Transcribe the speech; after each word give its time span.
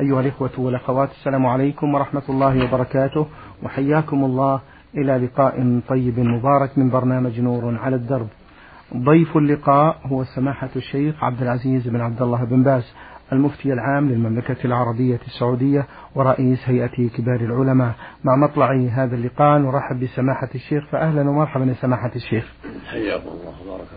أيها 0.00 0.20
الإخوة 0.20 0.50
والأخوات 0.58 1.10
السلام 1.10 1.46
عليكم 1.46 1.94
ورحمة 1.94 2.22
الله 2.28 2.64
وبركاته 2.64 3.26
وحياكم 3.62 4.24
الله 4.24 4.60
إلى 4.94 5.16
لقاء 5.26 5.80
طيب 5.88 6.20
مبارك 6.20 6.78
من 6.78 6.90
برنامج 6.90 7.40
نور 7.40 7.78
على 7.78 7.96
الدرب. 7.96 8.26
ضيف 8.96 9.36
اللقاء 9.36 9.98
هو 10.06 10.24
سماحة 10.24 10.68
الشيخ 10.76 11.24
عبد 11.24 11.42
العزيز 11.42 11.88
بن 11.88 12.00
عبد 12.00 12.22
الله 12.22 12.44
بن 12.44 12.62
باز 12.62 12.94
المفتي 13.32 13.72
العام 13.72 14.08
للمملكة 14.08 14.56
العربية 14.64 15.20
السعودية 15.26 15.86
ورئيس 16.14 16.68
هيئة 16.68 17.08
كبار 17.08 17.40
العلماء. 17.40 17.94
مع 18.24 18.36
مطلع 18.36 18.72
هذا 18.92 19.14
اللقاء 19.14 19.58
نرحب 19.58 20.00
بسماحة 20.00 20.48
الشيخ 20.54 20.86
فأهلا 20.92 21.30
ومرحبا 21.30 21.64
يا 21.64 21.74
سماحة 21.74 22.12
الشيخ. 22.16 22.52
حياكم 22.90 23.28
الله 23.28 23.54
بارك 23.66 23.88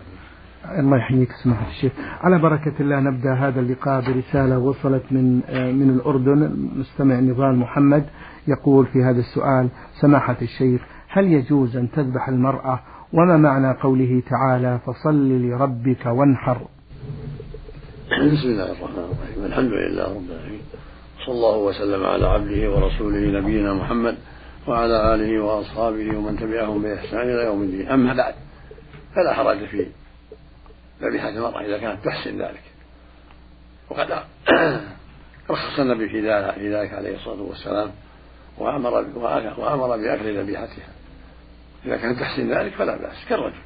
الله 0.78 0.96
يحييك 0.96 1.28
سماحة 1.44 1.68
الشيخ. 1.68 1.92
على 2.20 2.38
بركة 2.38 2.72
الله 2.80 3.00
نبدأ 3.00 3.34
هذا 3.34 3.60
اللقاء 3.60 4.00
برسالة 4.00 4.58
وصلت 4.58 5.02
من 5.10 5.36
من 5.80 5.90
الأردن. 5.90 6.70
مستمع 6.76 7.20
نضال 7.20 7.56
محمد 7.56 8.04
يقول 8.48 8.86
في 8.86 9.02
هذا 9.02 9.18
السؤال 9.18 9.68
سماحة 10.00 10.36
الشيخ 10.42 10.80
هل 11.08 11.32
يجوز 11.32 11.76
أن 11.76 11.90
تذبح 11.90 12.28
المرأة؟ 12.28 12.80
وما 13.12 13.36
معنى 13.36 13.72
قوله 13.80 14.22
تعالى 14.30 14.78
فصل 14.86 15.28
لربك 15.28 16.06
وانحر؟ 16.06 16.58
بسم 18.06 18.48
الله 18.48 18.72
الرحمن 18.72 19.04
الرحيم. 19.04 19.44
الحمد 19.44 19.72
لله 19.72 20.04
رب 20.04 20.30
العالمين. 20.30 20.60
صلى 21.26 21.34
الله 21.34 21.58
وسلم 21.58 22.04
على 22.04 22.26
عبده 22.26 22.70
ورسوله 22.72 23.40
نبينا 23.40 23.74
محمد 23.74 24.16
وعلى 24.68 25.14
آله 25.14 25.40
وأصحابه 25.40 26.16
ومن 26.16 26.36
تبعهم 26.36 26.82
بإحسان 26.82 27.22
إلى 27.22 27.44
يوم 27.44 27.62
الدين. 27.62 27.88
أما 27.88 28.14
بعد 28.14 28.34
فلا 29.14 29.34
حرج 29.34 29.64
في 29.64 29.86
ذبيحة 31.08 31.28
المرأة 31.28 31.60
إذا 31.60 31.78
كانت 31.78 32.04
تحسن 32.04 32.42
ذلك. 32.42 32.62
وقد 33.90 34.10
رخص 35.50 35.78
النبي 35.78 36.08
في 36.08 36.20
ذلك 36.74 36.94
عليه 36.94 37.16
الصلاة 37.16 37.42
والسلام 37.42 37.90
وأمر 38.58 38.94
وأمر 39.58 39.96
بأكل 39.96 40.38
ذبيحتها. 40.40 40.88
إذا 41.86 41.96
كانت 41.96 42.20
تحسن 42.20 42.52
ذلك 42.52 42.72
فلا 42.72 42.96
بأس 42.96 43.24
كالرجل. 43.28 43.62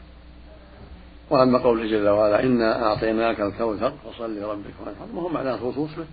وأما 1.31 1.59
قوله 1.59 1.86
جل 1.86 2.09
وعلا 2.09 2.42
إنا 2.42 2.84
أعطيناك 2.84 3.41
الكوثر 3.41 3.91
فصل 3.91 4.39
لربك 4.41 4.75
وانحر. 4.86 5.06
ما 5.14 5.22
هو 5.22 5.28
معناه 5.28 5.55
الخصوص 5.55 5.91
به. 5.97 6.06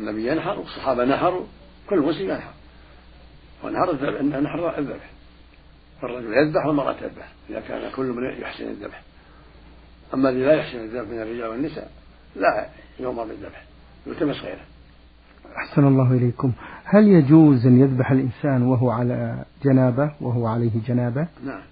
النبي 0.00 0.28
ينحر 0.30 0.58
والصحابة 0.58 1.04
نحروا 1.04 1.44
كل 1.90 1.98
مسلم 1.98 2.30
ينحر. 2.30 2.52
ونحر 3.64 3.90
الذبح 3.90 4.22
نحر 4.22 4.78
الذبح. 4.78 5.10
فالرجل 6.02 6.34
يذبح 6.34 6.66
والمرأة 6.66 6.92
تذبح 6.92 7.32
إذا 7.50 7.60
كان 7.60 7.90
كل 7.90 8.06
من 8.06 8.40
يحسن 8.40 8.64
الذبح. 8.64 9.02
أما 10.14 10.28
الذي 10.28 10.44
لا 10.44 10.52
يحسن 10.52 10.78
الذبح 10.78 11.08
من 11.08 11.22
الرجال 11.22 11.48
والنساء 11.48 11.90
لا 12.36 12.68
يؤمر 13.00 13.24
بالذبح 13.24 13.64
يلتمس 14.06 14.36
غيره. 14.36 14.64
أحسن 15.56 15.86
الله 15.86 16.12
إليكم. 16.12 16.52
هل 16.84 17.08
يجوز 17.08 17.66
أن 17.66 17.80
يذبح 17.80 18.10
الإنسان 18.10 18.62
وهو 18.62 18.90
على 18.90 19.44
جنابة 19.64 20.14
وهو 20.20 20.46
عليه 20.46 20.70
جنابة؟ 20.86 21.28
نعم. 21.44 21.62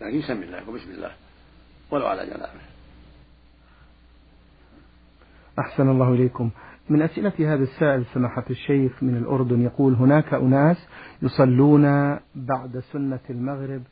لكن 0.00 0.16
يسمي 0.16 0.44
الله 0.44 0.68
وبسم 0.68 0.90
الله 0.90 1.10
ولو 1.90 2.06
على 2.06 2.26
جنابة. 2.26 2.60
أحسن 5.58 5.88
الله 5.88 6.12
إليكم. 6.12 6.50
من 6.88 7.02
أسئلة 7.02 7.32
هذا 7.38 7.62
السائل 7.62 8.04
سماحة 8.14 8.44
الشيخ 8.50 9.02
من 9.02 9.16
الأردن 9.16 9.62
يقول 9.62 9.94
هناك 9.94 10.34
أناس 10.34 10.76
يصلون 11.22 11.82
بعد 12.34 12.82
سنة 12.92 13.20
المغرب 13.30 13.82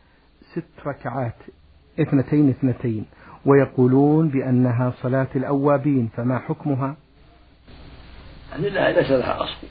ست 0.52 0.86
ركعات 0.86 1.36
اثنتين 2.00 2.48
اثنتين. 2.48 3.04
ويقولون 3.46 4.28
بأنها 4.28 4.92
صلاة 5.02 5.28
الأوابين 5.36 6.10
فما 6.16 6.38
حكمها؟ 6.38 6.96
لا 8.58 9.00
ليس 9.00 9.10
لها 9.10 9.44
أصل. 9.44 9.66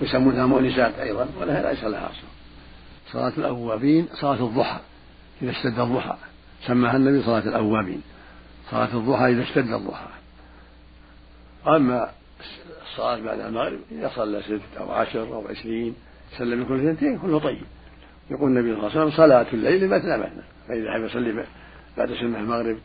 يسمونها 0.00 0.46
مؤنسات 0.46 0.94
أيضا 0.94 1.28
ولها 1.40 1.72
ليس 1.72 1.84
لها 1.84 2.06
أصل. 2.06 2.26
صلاة 3.12 3.32
الأوابين 3.38 4.08
صلاة 4.20 4.46
الضحى 4.46 4.80
إذا 5.42 5.50
اشتد 5.50 5.78
الضحى. 5.78 6.16
سماها 6.66 6.96
النبي 6.96 7.22
صلاة 7.22 7.48
الأوابين. 7.48 8.02
صلاة 8.70 8.94
الضحى 8.94 9.32
إذا 9.32 9.42
اشتد 9.42 9.72
الضحى. 9.72 10.06
أما 11.66 12.10
الصلاة 12.82 13.20
بعد 13.20 13.40
المغرب 13.40 13.78
إذا 13.90 14.10
صلى 14.14 14.42
ست 14.42 14.76
أو 14.78 14.90
عشر 14.92 15.34
أو 15.34 15.48
عشرين 15.48 15.94
سلم 16.38 16.64
كل 16.64 16.88
اثنتين 16.88 17.18
كله 17.18 17.40
طيب. 17.40 17.62
يقول 18.30 18.50
النبي 18.50 18.68
صلى 18.68 18.78
الله 18.78 18.90
عليه 18.90 19.00
وسلم 19.00 19.16
صلاة 19.16 19.46
الليل 19.52 19.88
مثنى 19.88 20.18
مثنى. 20.18 20.42
فإذا 20.68 20.94
حب 20.94 21.04
يصلي 21.04 21.44
بعد 21.96 22.08
سنة 22.08 22.38
المغرب 22.38 22.76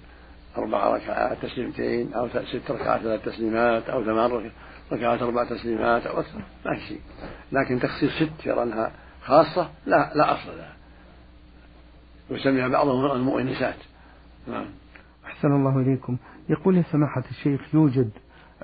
أربع 0.58 0.96
ركعات 0.96 1.46
تسليمتين 1.46 2.14
أو 2.14 2.28
ست 2.30 2.72
ركعات 2.72 3.02
ثلاث 3.02 3.26
تسليمات 3.26 3.90
أو 3.90 4.04
ثمان 4.04 4.52
ركعات 4.92 5.22
أربع 5.22 5.44
تسليمات 5.44 6.06
أو 6.06 6.20
أكثر. 6.20 6.40
ما 6.66 6.76
في 6.76 6.82
شيء. 6.88 7.02
لكن 7.52 7.80
تخصيص 7.80 8.12
ست 8.12 8.46
يرى 8.46 8.64
أنها 8.64 8.92
خاصة 9.22 9.70
لا 9.86 10.12
لا 10.16 10.34
أصل 10.34 10.58
لها. 10.58 10.74
ويسميها 12.30 12.68
بعضهم 12.68 13.12
المؤنسات. 13.12 13.78
نعم. 14.48 14.66
أحسن 15.26 15.48
الله 15.48 15.80
إليكم. 15.80 16.18
يقول 16.50 16.78
يا 16.78 16.84
سماحة 16.92 17.24
الشيخ 17.32 17.76
يوجد 17.76 18.10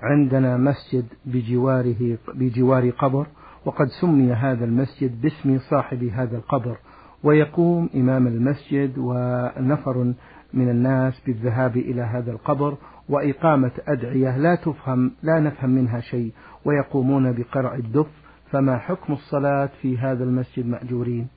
عندنا 0.02 0.58
مسجد 0.58 1.06
بجواره 1.26 2.18
بجوار 2.34 2.90
قبر 2.90 3.28
وقد 3.66 3.88
سمي 3.88 4.34
هذا 4.34 4.66
المسجد 4.66 5.22
باسم 5.22 5.60
صاحب 5.60 6.04
هذا 6.04 6.38
القبر 6.38 6.78
ويقوم 7.24 7.90
إمام 7.96 8.28
المسجد 8.28 8.98
ونفر 8.98 10.14
من 10.54 10.70
الناس 10.70 11.14
بالذهاب 11.26 11.78
إلى 11.78 12.02
هذا 12.02 12.32
القبر 12.32 12.78
وإقامة 13.10 13.72
أدعية 13.88 14.38
لا 14.38 14.56
تفهم 14.56 15.12
لا 15.24 15.40
نفهم 15.40 15.70
منها 15.70 16.02
شيء 16.02 16.32
ويقومون 16.66 17.34
بقرع 17.34 17.76
الدف 17.76 18.08
فما 18.52 18.78
حكم 18.78 19.14
الصلاة 19.14 19.70
في 19.82 19.98
هذا 19.98 20.24
المسجد 20.24 20.66
مأجورين؟ 20.66 21.28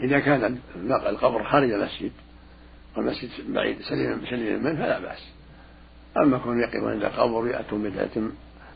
إذا 0.00 0.20
كان 0.20 0.58
القبر 0.90 1.44
خارج 1.44 1.70
المسجد 1.70 2.12
والمسجد 2.96 3.30
بعيد 3.48 3.76
سليم 3.80 4.20
سليم 4.30 4.64
منه 4.64 4.76
فلا 4.76 5.00
بأس. 5.00 5.32
أما 6.16 6.38
كون 6.38 6.60
يقفون 6.60 6.90
عند 6.90 7.04
القبر 7.04 7.48
يأتون 7.48 7.82
بدعة 7.82 8.22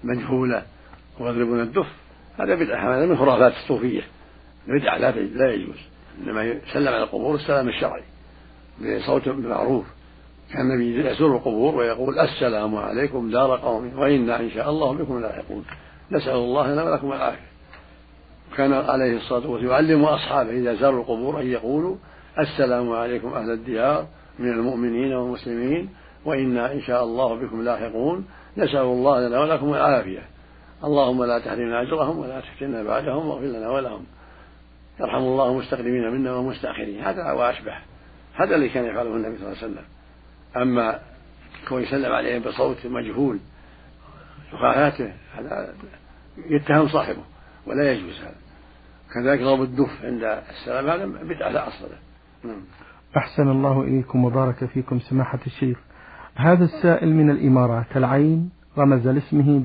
مجهولة 0.04 0.62
ويضربون 1.20 1.60
الدف 1.60 1.86
هذا 2.38 2.54
بدعة 2.54 2.96
هذا 2.96 3.06
من 3.06 3.16
خرافات 3.16 3.52
الصوفية. 3.52 4.02
بدعة 4.68 4.98
لا 4.98 5.10
لا 5.10 5.54
يجوز. 5.54 5.78
إنما 6.22 6.44
يسلم 6.44 6.88
على 6.88 7.02
القبور 7.02 7.34
السلام 7.34 7.68
الشرعي. 7.68 8.02
بصوت 8.80 9.28
معروف 9.28 9.84
كان 10.52 10.60
النبي 10.60 11.08
يزور 11.08 11.36
القبور 11.36 11.74
ويقول 11.74 12.18
السلام 12.18 12.76
عليكم 12.76 13.30
دار 13.30 13.56
قوم 13.56 13.98
وإنا 13.98 14.40
إن 14.40 14.50
شاء 14.50 14.70
الله 14.70 14.92
بكم 14.92 15.20
لاحقون. 15.20 15.64
نسأل 16.10 16.34
الله 16.34 16.72
لنا 16.72 16.82
ولكم 16.82 17.12
العافية. 17.12 17.54
كان 18.56 18.72
عليه 18.72 19.16
الصلاة 19.16 19.50
والسلام 19.50 19.72
يعلم 19.72 20.04
أصحابه 20.04 20.50
إذا 20.50 20.74
زاروا 20.74 21.00
القبور 21.00 21.40
أن 21.40 21.46
يقولوا 21.46 21.96
السلام 22.38 22.92
عليكم 22.92 23.28
أهل 23.28 23.50
الديار 23.50 24.06
من 24.38 24.48
المؤمنين 24.48 25.12
والمسلمين 25.12 25.88
وإنا 26.24 26.72
إن 26.72 26.80
شاء 26.80 27.04
الله 27.04 27.34
بكم 27.34 27.62
لاحقون. 27.62 28.26
نسأل 28.56 28.76
الله 28.76 29.28
لنا 29.28 29.40
ولكم 29.40 29.74
العافية. 29.74 30.22
اللهم 30.84 31.24
لا 31.24 31.38
تحرمنا 31.38 31.82
أجرهم 31.82 32.18
ولا 32.18 32.40
تفتنا 32.40 32.82
بعدهم 32.82 33.28
واغفر 33.28 33.44
لنا 33.44 33.70
ولهم. 33.70 34.04
يرحم 35.00 35.18
الله 35.18 35.48
المستقدمين 35.48 36.10
منا 36.10 36.32
والمستأخرين. 36.32 37.00
هذا 37.00 37.32
وأشبه 37.32 37.74
هذا 38.34 38.54
اللي 38.54 38.68
كان 38.68 38.84
يفعله 38.84 39.16
النبي 39.16 39.36
صلى 39.36 39.46
الله 39.46 39.58
عليه 39.62 39.72
وسلم. 39.72 39.84
أما 40.56 41.00
كون 41.68 41.82
يسلم 41.82 42.12
عليهم 42.12 42.42
بصوت 42.42 42.86
مجهول 42.86 43.38
مخافاته 44.52 45.12
هذا 45.38 45.74
يتهم 46.50 46.88
صاحبه 46.88 47.22
ولا 47.66 47.92
يجوز 47.92 48.20
هذا. 48.20 48.36
كذلك 49.14 49.40
ضرب 49.40 49.62
الدف 49.62 50.04
عند 50.04 50.24
السلام 50.50 50.86
هذا 50.86 51.06
بدعة 51.06 51.50
لا 51.50 51.68
نعم. 52.44 52.62
أحسن 53.16 53.48
الله 53.48 53.82
إليكم 53.82 54.24
وبارك 54.24 54.64
فيكم 54.64 55.00
سماحة 55.00 55.40
الشيخ. 55.46 55.78
هذا 56.34 56.64
السائل 56.64 57.08
من 57.08 57.30
الإمارات 57.30 57.96
العين 57.96 58.50
رمز 58.78 59.08
لاسمه 59.08 59.60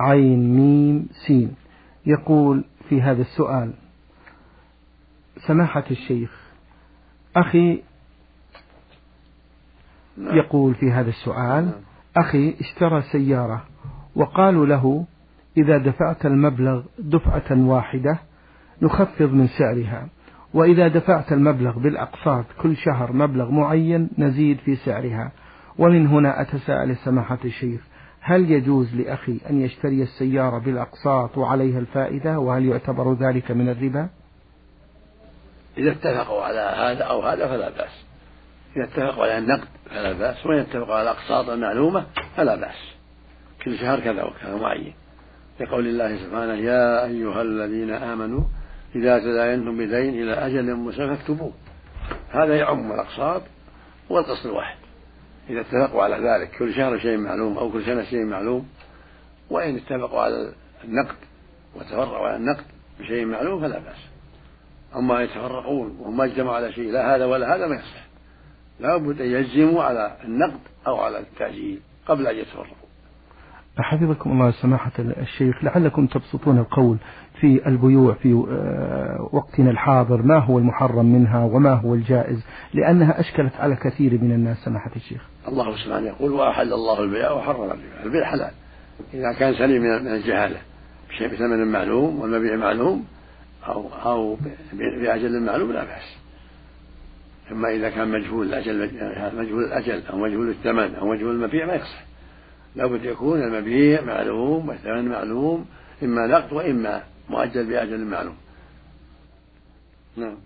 بعين 0.00 0.56
ميم 0.56 1.08
سين. 1.26 1.54
يقول 2.06 2.64
في 2.88 3.02
هذا 3.02 3.22
السؤال 3.22 3.72
سماحة 5.46 5.84
الشيخ 5.90 6.47
أخي. 7.40 7.82
يقول 10.18 10.74
في 10.74 10.92
هذا 10.92 11.08
السؤال. 11.08 11.72
أخي 12.16 12.54
اشترى 12.60 13.02
سيارة 13.02 13.64
وقالوا 14.16 14.66
له 14.66 15.04
إذا 15.56 15.78
دفعت 15.78 16.26
المبلغ 16.26 16.82
دفعة 16.98 17.50
واحدة 17.50 18.18
نخفض 18.82 19.32
من 19.32 19.46
سعرها 19.46 20.08
وإذا 20.54 20.88
دفعت 20.88 21.32
المبلغ 21.32 21.78
بالأقساط 21.78 22.44
كل 22.62 22.76
شهر 22.76 23.12
مبلغ 23.12 23.50
معين 23.50 24.10
نزيد 24.18 24.58
في 24.58 24.76
سعرها 24.76 25.32
ومن 25.78 26.06
هنا 26.06 26.40
أتساءل 26.40 26.96
سماحة 26.96 27.38
الشيخ 27.44 27.80
هل 28.20 28.50
يجوز 28.50 28.94
لأخي 28.94 29.40
أن 29.50 29.60
يشتري 29.60 30.02
السيارة 30.02 30.58
بالأقساط 30.58 31.38
وعليها 31.38 31.78
الفائدة 31.78 32.38
وهل 32.38 32.64
يعتبر 32.64 33.14
ذلك 33.14 33.50
من 33.50 33.68
الربا 33.68 34.08
إذا 35.78 35.90
اتفقوا 35.90 36.42
على 36.42 36.60
هذا 36.60 37.04
أو 37.04 37.22
هذا 37.22 37.48
فلا 37.48 37.70
بأس. 37.70 38.04
إذا 38.76 38.84
اتفقوا 38.84 39.24
على 39.24 39.38
النقد 39.38 39.68
فلا 39.90 40.12
بأس 40.12 40.46
وإن 40.46 40.58
اتفقوا 40.58 40.94
على 40.94 41.10
الأقساط 41.10 41.48
المعلومة 41.48 42.06
فلا 42.36 42.54
بأس. 42.54 42.94
كل 43.64 43.78
شهر 43.78 44.00
كذا 44.00 44.22
وكذا 44.22 44.56
معين. 44.56 44.94
لقول 45.60 45.86
الله 45.86 46.16
سبحانه 46.16 46.54
يا 46.54 47.04
أيها 47.04 47.42
الذين 47.42 47.90
آمنوا 47.90 48.44
إذا 48.96 49.18
تداينتم 49.18 49.76
بدين 49.76 50.22
إلى 50.22 50.32
أجل 50.32 50.74
مسمى 50.74 51.16
فاكتبوه. 51.16 51.52
هذا 52.30 52.56
يعم 52.56 52.92
الأقساط 52.92 53.42
والقسط 54.10 54.46
الواحد. 54.46 54.76
إذا 55.50 55.60
اتفقوا 55.60 56.02
على 56.02 56.16
ذلك 56.16 56.50
كل 56.58 56.74
شهر 56.74 56.98
شيء 56.98 57.16
معلوم 57.16 57.58
أو 57.58 57.72
كل 57.72 57.84
سنة 57.84 58.04
شيء 58.04 58.24
معلوم 58.24 58.68
وإن 59.50 59.76
اتفقوا 59.76 60.20
على 60.20 60.52
النقد 60.84 61.16
وتفرقوا 61.76 62.26
على 62.26 62.36
النقد 62.36 62.64
بشيء 63.00 63.26
معلوم 63.26 63.60
فلا 63.60 63.78
بأس. 63.78 64.17
أما 64.96 65.22
يتفرقون 65.22 65.96
وهم 66.00 66.20
اجتمعوا 66.20 66.56
على 66.56 66.72
شيء 66.72 66.92
لا 66.92 67.16
هذا 67.16 67.24
ولا 67.24 67.56
هذا 67.56 67.66
ما 67.66 67.74
يصح 67.74 68.08
لا 68.80 68.96
بد 68.96 69.20
أن 69.20 69.26
يجزموا 69.26 69.82
على 69.82 70.16
النقد 70.24 70.60
أو 70.86 70.96
على 70.96 71.18
التأجيل 71.18 71.80
قبل 72.06 72.26
أن 72.26 72.36
يتفرقوا. 72.36 72.88
حفظكم 73.78 74.32
الله 74.32 74.50
سماحة 74.50 74.92
الشيخ 74.98 75.64
لعلكم 75.64 76.06
تبسطون 76.06 76.58
القول 76.58 76.96
في 77.40 77.66
البيوع 77.66 78.14
في 78.14 78.46
آه، 78.50 79.28
وقتنا 79.32 79.70
الحاضر 79.70 80.22
ما 80.22 80.38
هو 80.38 80.58
المحرم 80.58 81.06
منها 81.06 81.44
وما 81.44 81.72
هو 81.72 81.94
الجائز؟ 81.94 82.44
لأنها 82.74 83.20
أشكلت 83.20 83.54
على 83.54 83.76
كثير 83.76 84.12
من 84.12 84.32
الناس 84.32 84.56
سماحة 84.56 84.90
الشيخ. 84.96 85.22
الله 85.48 85.76
سبحانه 85.76 86.06
يقول 86.06 86.32
وأحل 86.32 86.72
الله 86.72 87.00
البيع 87.00 87.30
وحرم 87.30 87.64
الربا 87.64 88.04
البيع 88.04 88.24
حلال. 88.24 88.50
إذا 89.14 89.32
كان 89.32 89.54
سليم 89.54 89.82
من 89.82 90.08
الجهالة. 90.08 90.58
بشيء 91.10 91.28
بثمن 91.28 91.72
معلوم 91.72 92.20
والمبيع 92.20 92.56
معلوم 92.56 93.04
أو 93.68 93.88
أو 94.04 94.36
بأجل 94.72 95.42
معلوم 95.42 95.72
لا 95.72 95.84
بأس. 95.84 96.16
أما 97.52 97.68
إذا 97.68 97.90
كان 97.90 98.08
مجهول 98.08 98.46
الأجل 98.46 98.90
مجهول 99.36 99.64
الأجل 99.64 100.06
أو 100.06 100.18
مجهول 100.18 100.48
الثمن 100.50 100.94
أو 100.94 101.08
مجهول 101.08 101.34
المبيع 101.34 101.66
ما 101.66 101.74
يصح. 101.74 102.04
لابد 102.76 103.04
يكون 103.04 103.42
المبيع 103.42 104.04
معلوم 104.04 104.68
والثمن 104.68 105.08
معلوم 105.08 105.66
إما 106.02 106.26
نقد 106.26 106.52
وإما 106.52 107.02
مؤجل 107.30 107.66
بأجل 107.66 108.04
معلوم. 108.04 108.36
نعم. 110.16 110.36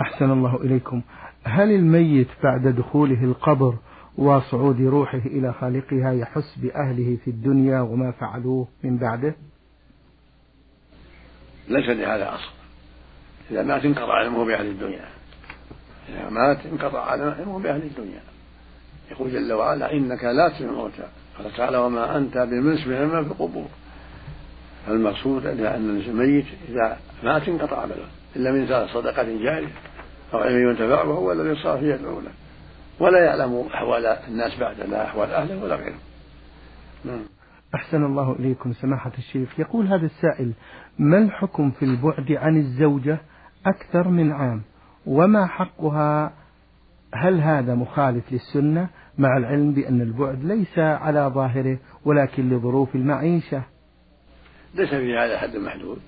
أحسن 0.00 0.30
الله 0.30 0.56
إليكم. 0.56 1.02
هل 1.44 1.70
الميت 1.70 2.28
بعد 2.42 2.68
دخوله 2.68 3.24
القبر 3.24 3.74
وصعود 4.18 4.80
روحه 4.80 5.18
إلى 5.18 5.52
خالقها 5.52 6.12
يحس 6.12 6.58
بأهله 6.58 7.18
في 7.24 7.30
الدنيا 7.30 7.80
وما 7.80 8.10
فعلوه 8.10 8.68
من 8.84 8.96
بعده؟ 8.96 9.34
ليس 11.68 11.88
لهذا 11.88 12.34
أصل. 12.34 12.57
إذا 13.50 13.62
مات 13.62 13.84
انقطع 13.84 14.12
علمه 14.12 14.44
بأهل 14.44 14.66
الدنيا. 14.66 15.04
إذا 16.08 16.30
مات 16.30 16.66
انقطع 16.66 17.10
علمه 17.10 17.58
بأهل 17.58 17.82
الدنيا. 17.82 18.20
يقول 19.10 19.32
جل 19.32 19.52
وعلا 19.52 19.92
إنك 19.92 20.24
لا 20.24 20.48
تسمع 20.48 20.70
الموتى. 20.70 21.08
قال 21.38 21.56
تعالى 21.56 21.78
وما 21.78 22.16
أنت 22.16 22.38
بمسمع 22.38 23.04
من 23.04 23.24
في 23.24 23.30
القبور. 23.30 23.68
فالمقصود 24.86 25.46
أن 25.46 26.00
الميت 26.08 26.46
إذا 26.68 26.98
مات 27.24 27.48
انقطع 27.48 27.82
عمله 27.82 28.06
إلا 28.36 28.52
من 28.52 28.86
صدقة 28.86 29.22
جارية 29.22 29.72
أو 30.34 30.38
علم 30.38 30.70
ينتفع 30.70 31.04
به 31.04 31.32
الذي 31.32 31.62
صار 31.62 31.84
يدعو 31.84 32.20
له. 32.20 32.30
ولا 33.00 33.24
يعلم 33.24 33.68
أحوال 33.74 34.06
الناس 34.06 34.58
بعد 34.60 34.80
لا 34.80 35.04
أحوال 35.04 35.30
أهله 35.30 35.64
ولا 35.64 35.74
غيره. 35.74 35.98
نعم. 37.04 37.20
أحسن 37.74 38.04
الله 38.04 38.32
إليكم 38.32 38.72
سماحة 38.72 39.12
الشيخ. 39.18 39.60
يقول 39.60 39.86
هذا 39.86 40.06
السائل 40.06 40.52
ما 40.98 41.18
الحكم 41.18 41.70
في 41.70 41.84
البعد 41.84 42.32
عن 42.32 42.56
الزوجة 42.56 43.20
أكثر 43.66 44.08
من 44.08 44.32
عام. 44.32 44.62
وما 45.06 45.46
حقها 45.46 46.32
هل 47.14 47.40
هذا 47.40 47.74
مخالف 47.74 48.32
للسنة؟ 48.32 48.88
مع 49.18 49.36
العلم 49.36 49.72
بأن 49.72 50.00
البعد 50.00 50.44
ليس 50.44 50.78
على 50.78 51.30
ظاهره 51.34 51.78
ولكن 52.04 52.50
لظروف 52.50 52.94
المعيشة. 52.94 53.62
ليس 54.74 54.90
في 54.90 55.16
هذا 55.16 55.38
حد 55.38 55.56
محدود. 55.56 56.00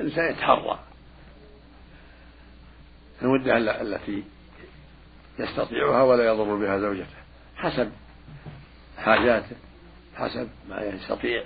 الإنسان 0.00 0.30
يتحرى. 0.30 0.78
المدة 3.22 3.56
التي 3.56 4.24
يستطيعها 5.38 6.02
ولا 6.02 6.24
يضر 6.24 6.56
بها 6.56 6.78
زوجته. 6.78 7.18
حسب 7.56 7.90
حاجاته 8.98 9.56
حسب 10.16 10.48
ما 10.68 10.82
يستطيع. 10.82 11.44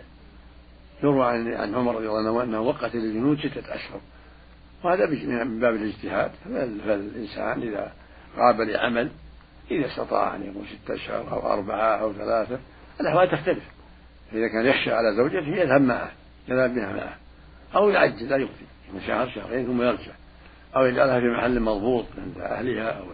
يروى 1.03 1.27
عن 1.57 1.75
عمر 1.75 1.97
رضي 1.97 2.09
الله 2.09 2.41
عنه 2.41 2.43
أنه 2.43 2.61
وقت 2.61 2.95
للجنود 2.95 3.39
ستة 3.39 3.75
أشهر. 3.75 4.01
وهذا 4.85 5.07
من 5.07 5.61
باب 5.61 5.75
الاجتهاد. 5.75 6.31
فالإنسان 6.45 7.63
إذا 7.63 7.93
غاب 8.37 8.61
لعمل 8.61 9.11
إذا 9.71 9.87
استطاع 9.87 10.37
أن 10.37 10.43
يقول 10.43 10.67
ستة 10.67 10.95
أشهر 10.95 11.33
أو 11.33 11.53
أربعة 11.53 11.97
أو 11.97 12.13
ثلاثة 12.13 12.59
الأحوال 13.01 13.31
تختلف. 13.31 13.65
إذا 14.33 14.49
كان 14.49 14.67
يخشى 14.67 14.93
على 14.93 15.17
زوجته 15.17 15.49
يذهب 15.49 15.81
معه 15.81 16.11
يذهب 16.49 16.75
بها 16.75 16.93
معه. 16.93 17.17
أو 17.75 17.91
يعجل 17.91 18.29
لا 18.29 18.37
يقضي 18.37 18.67
من 18.95 19.01
شهر 19.01 19.31
شهرين 19.31 19.67
ثم 19.67 19.83
يرجع. 19.83 20.13
أو 20.77 20.85
يجعلها 20.85 21.21
في 21.21 21.27
محل 21.27 21.61
مضبوط 21.61 22.07
عند 22.19 22.39
أهلها 22.39 22.91
أو 22.91 23.05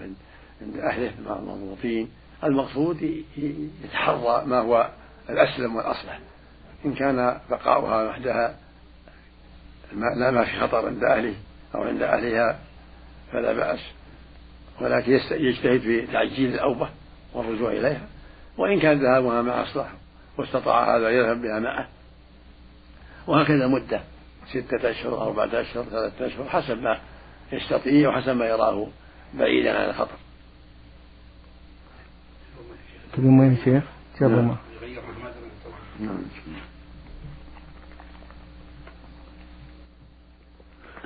عند 0.63 0.77
أهله 0.77 1.13
المضبوطين. 1.19 2.11
المقصود 2.45 3.25
يتحرى 3.85 4.45
ما 4.47 4.59
هو 4.59 4.91
الأسلم 5.31 5.77
والأصلح. 5.77 6.21
إن 6.85 6.95
كان 6.95 7.41
بقاؤها 7.51 8.09
وحدها 8.09 8.57
لا 10.17 10.31
ما 10.31 10.45
في 10.45 10.61
خطر 10.61 10.87
عند 10.87 11.05
أهله. 11.05 11.35
أو 11.75 11.83
عند 11.83 12.03
أهلها 12.03 12.59
فلا 13.33 13.53
بأس. 13.53 13.81
ولكن 14.81 15.13
يجتهد 15.31 15.81
في 15.81 16.07
تعجيل 16.07 16.55
الأوبة 16.55 16.89
والرجوع 17.35 17.73
إليها 17.73 18.07
وإن 18.59 18.81
كان 18.81 18.99
ذهابها 18.99 19.43
مع 19.43 19.63
أصلح 19.63 19.93
واستطاع 20.39 20.97
هذا 20.97 21.09
يذهب 21.09 21.43
بها 21.43 21.59
معه. 21.59 21.89
وهكذا 23.27 23.67
مدة 23.67 24.01
ستة 24.47 24.91
أشهر 24.91 25.23
أربعة 25.23 25.61
أشهر 25.61 25.85
ثلاثة 25.85 26.27
أشهر 26.27 26.49
حسب 26.49 26.83
ما 26.83 27.01
يستطيع 27.53 28.09
وحسب 28.09 28.37
ما 28.37 28.47
يراه 28.47 28.87
بعيدا 29.35 29.79
عن 29.79 29.91
الخطر. 29.91 30.17
تبي 33.13 33.27
وين 33.27 33.57
شيخ؟ 33.65 33.83
جاب 34.21 34.57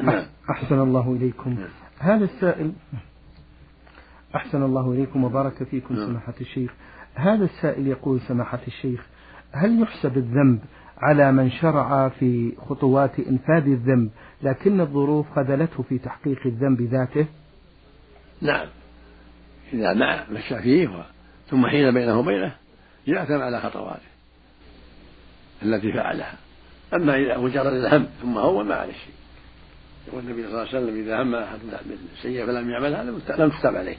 نعم. 0.03 0.27
أحسن 0.51 0.81
الله 0.81 1.13
إليكم. 1.13 1.51
نعم. 1.51 1.69
هذا 1.99 2.25
السائل 2.25 2.73
أحسن 4.35 4.63
الله 4.63 4.93
إليكم 4.93 5.25
وبارك 5.25 5.63
فيكم 5.63 5.95
نعم. 5.95 6.07
سماحة 6.07 6.35
الشيخ. 6.41 6.73
هذا 7.15 7.45
السائل 7.45 7.87
يقول 7.87 8.21
سماحة 8.21 8.61
الشيخ 8.67 9.07
هل 9.53 9.83
يحسب 9.83 10.17
الذنب 10.17 10.59
على 10.99 11.33
من 11.33 11.51
شرع 11.51 12.09
في 12.09 12.53
خطوات 12.69 13.19
إنفاذ 13.19 13.67
الذنب 13.67 14.11
لكن 14.43 14.81
الظروف 14.81 15.27
خذلته 15.37 15.83
في 15.83 15.99
تحقيق 15.99 16.39
الذنب 16.47 16.83
ذاته؟ 16.83 17.27
نعم. 18.41 18.67
إذا 19.73 19.95
مع 19.95 20.25
مشى 20.31 20.63
فيه 20.63 21.05
ثم 21.51 21.67
حين 21.67 21.95
بينه 21.95 22.19
وبينه 22.19 22.55
يأثم 23.07 23.41
على 23.41 23.61
خطواته 23.61 24.13
التي 25.63 25.93
فعلها. 25.93 26.35
أما 26.95 27.17
إذا 27.17 27.39
مجرد 27.39 27.73
الهم 27.73 28.07
ثم 28.23 28.39
هو 28.39 28.63
ما 28.65 28.75
عليه 28.75 28.93
شيء. 28.93 29.22
يقول 30.09 30.23
النبي 30.23 30.43
صلى 30.43 30.49
الله 30.49 30.59
عليه 30.59 30.69
وسلم 30.69 31.05
إذا 31.05 31.23
هم 31.23 31.35
أحد 31.35 31.59
بالسيئة 31.87 32.47
فلم 32.47 32.71
يعملها 32.71 33.05
لم 33.05 33.19
تكتب 33.19 33.77
عليه. 33.77 33.97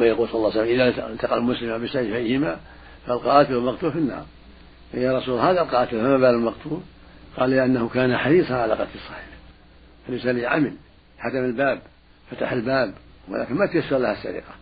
ويقول 0.00 0.28
صلى 0.28 0.36
الله 0.36 0.50
عليه 0.50 0.60
وسلم 0.60 0.80
إذا 0.80 1.12
التقى 1.12 1.36
المسلم 1.36 1.84
بسيفيهما 1.84 2.60
فالقاتل 3.06 3.54
والمقتول 3.54 3.92
في 3.92 3.98
النار. 3.98 4.26
يا 4.94 5.18
رسول 5.18 5.40
هذا 5.40 5.60
القاتل 5.60 6.00
فما 6.00 6.16
بال 6.16 6.34
المقتول؟ 6.34 6.80
قال 7.36 7.50
لأنه 7.50 7.88
كان 7.88 8.16
حريصا 8.16 8.54
على 8.54 8.74
قتل 8.74 8.98
صاحبه 9.08 9.36
الإنسان 10.08 10.44
عمل 10.44 10.76
حكم 11.18 11.44
الباب 11.44 11.82
فتح 12.30 12.52
الباب 12.52 12.94
ولكن 13.28 13.54
ما 13.54 13.66
تيسر 13.66 13.98
لها 13.98 14.12
السرقة. 14.12 14.54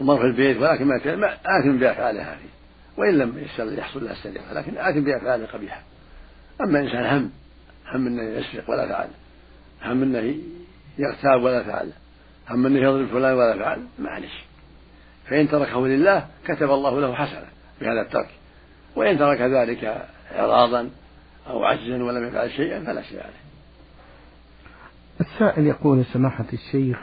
طمر 0.00 0.16
في 0.16 0.24
البيت 0.24 0.56
ولكن 0.56 0.84
ما 0.86 1.34
آثم 1.34 1.78
بأفعاله 1.78 2.22
هذه. 2.22 2.48
وإن 2.98 3.18
لم 3.18 3.38
يحصل 3.38 3.76
لها 4.04 4.12
السرقة 4.12 4.52
لكن 4.52 4.78
آثم 4.78 5.00
بأفعال 5.00 5.46
قبيحة. 5.46 5.82
أما 6.60 6.80
إنسان 6.80 7.06
هم 7.06 7.30
هم 7.94 8.06
أنه 8.06 8.22
يسرق 8.22 8.70
ولا 8.70 8.88
فعل. 8.88 9.08
هم 9.84 10.02
أنه 10.02 10.34
يغتاب 10.98 11.42
ولا 11.42 11.62
فعل. 11.62 11.92
هم 12.50 12.66
أنه 12.66 12.78
يضرب 12.78 13.06
فلان 13.06 13.34
ولا 13.34 13.58
فعل. 13.58 13.82
معلش. 13.98 14.44
فإن 15.26 15.48
تركه 15.48 15.86
لله 15.86 16.26
كتب 16.44 16.70
الله 16.70 17.00
له 17.00 17.14
حسنة 17.14 17.46
بهذا 17.80 18.00
الترك. 18.00 18.30
وإن 18.96 19.18
ترك 19.18 19.40
ذلك 19.40 20.06
إعراضا 20.36 20.90
أو 21.46 21.64
عجزا 21.64 22.02
ولم 22.02 22.28
يفعل 22.28 22.50
شيئا 22.50 22.84
فلا 22.84 23.02
شيء 23.02 23.20
عليه. 23.20 23.46
السائل 25.20 25.66
يقول 25.66 26.04
سماحة 26.12 26.44
الشيخ 26.52 26.98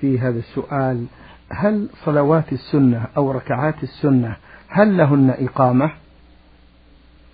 في 0.00 0.18
هذا 0.18 0.38
السؤال 0.38 1.06
هل 1.50 1.88
صلوات 2.04 2.52
السنة 2.52 3.06
أو 3.16 3.32
ركعات 3.32 3.82
السنة 3.82 4.36
هل 4.68 4.96
لهن 4.96 5.34
إقامة؟ 5.38 5.92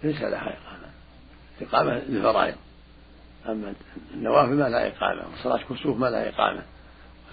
ليس 0.03 0.23
لها 0.23 0.57
إقامة 1.63 1.91
إقامة 1.93 2.03
للفرائض. 2.09 2.55
أما 3.49 3.73
النوافل 4.15 4.55
ما 4.55 4.69
لها 4.69 4.89
إقامة 4.89 5.23
وصلاة 5.33 5.61
كسوف 5.71 5.99
ما 5.99 6.07
لها 6.07 6.29
إقامة 6.29 6.63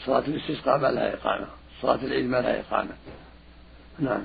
صلاة 0.05 0.23
الاستسقاء 0.27 0.77
ما 0.77 0.87
لها 0.87 1.13
إقامة 1.13 1.47
صلاة 1.81 2.05
العيد 2.05 2.25
ما 2.25 2.41
لها 2.41 2.59
إقامة. 2.59 2.91
نعم. 3.99 4.21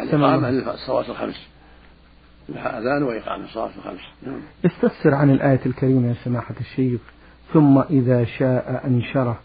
الإقامة 0.00 0.50
للصلوات 0.50 1.08
الخمس 1.08 1.10
الخمس. 1.10 1.48
أحسن 2.56 2.58
الله. 2.58 2.62
إليكم. 2.62 2.68
هل 2.68 2.74
لها 2.74 2.78
أذان 2.78 3.02
وإقامة 3.02 3.44
الصلاة 3.44 3.70
الخمس. 3.76 4.00
نعم. 4.22 4.42
استفسر 4.66 5.14
عن 5.14 5.30
الآية 5.30 5.60
الكريمة 5.66 6.08
يا 6.08 6.16
سماحة 6.24 6.54
الشيخ 6.60 7.00
ثم 7.52 7.78
إذا 7.78 8.24
شاء 8.24 8.82
أنشره. 8.84 9.40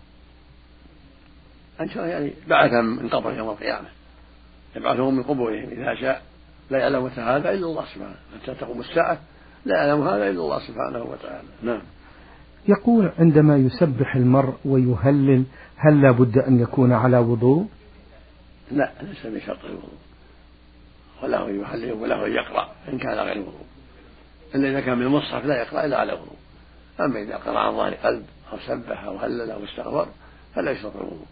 أنشره 1.82 2.06
يعني 2.06 2.34
بعثهم 2.48 2.86
من 2.86 3.10
قبر 3.10 3.34
يوم 3.34 3.50
القيامة. 3.50 3.88
يبعثهم 4.76 5.16
من 5.16 5.24
قبورهم 5.24 5.70
إذا 5.70 5.96
شاء. 6.02 6.22
لا 6.70 6.80
يعلم 6.80 7.08
هذا 7.08 7.52
إلا 7.52 7.66
الله 7.66 7.86
سبحانه 7.86 8.16
حتى 8.44 8.56
تقوم 8.56 8.80
الساعة 8.80 9.20
لا 9.68 9.76
يعلم 9.76 10.08
هذا 10.08 10.30
إلا 10.30 10.42
الله 10.42 10.60
سبحانه 10.60 11.04
وتعالى. 11.04 11.48
نعم. 11.64 11.82
يقول 12.68 13.12
عندما 13.20 13.58
يسبح 13.58 14.16
المرء 14.16 14.56
ويهلل 14.66 15.44
هل 15.78 16.02
لا 16.02 16.12
بد 16.12 16.38
أن 16.38 16.60
يكون 16.60 16.94
على 16.94 17.18
وضوء؟ 17.18 17.68
لا 18.72 18.92
ليس 19.02 19.28
بشرط 19.28 19.66
الوضوء. 19.66 19.98
وله 21.24 21.50
يحلل 21.50 21.92
وله 21.92 22.28
يقرأ 22.28 22.72
إن 22.94 22.98
كان 22.98 23.20
غير 23.20 23.40
وضوء. 23.40 23.66
إلا 24.56 24.70
إذا 24.70 24.80
كان 24.80 24.98
من 24.98 25.06
المصحف 25.06 25.46
لا 25.46 25.62
يقرأ 25.62 25.86
إلا 25.86 25.98
على 25.98 26.14
وضوء. 26.14 26.38
أما 27.00 27.22
إذا 27.22 27.38
قرأ 27.38 27.60
عن 27.60 27.72
ظهر 27.72 27.94
قلب 27.94 28.26
أو 28.52 28.58
سبح 28.68 29.04
أو 29.04 29.18
هلل 29.18 29.52
أو 29.52 29.64
استغفر 29.64 30.08
فلا 30.56 30.72
يشرط 30.72 30.96
الوضوء. 30.96 31.28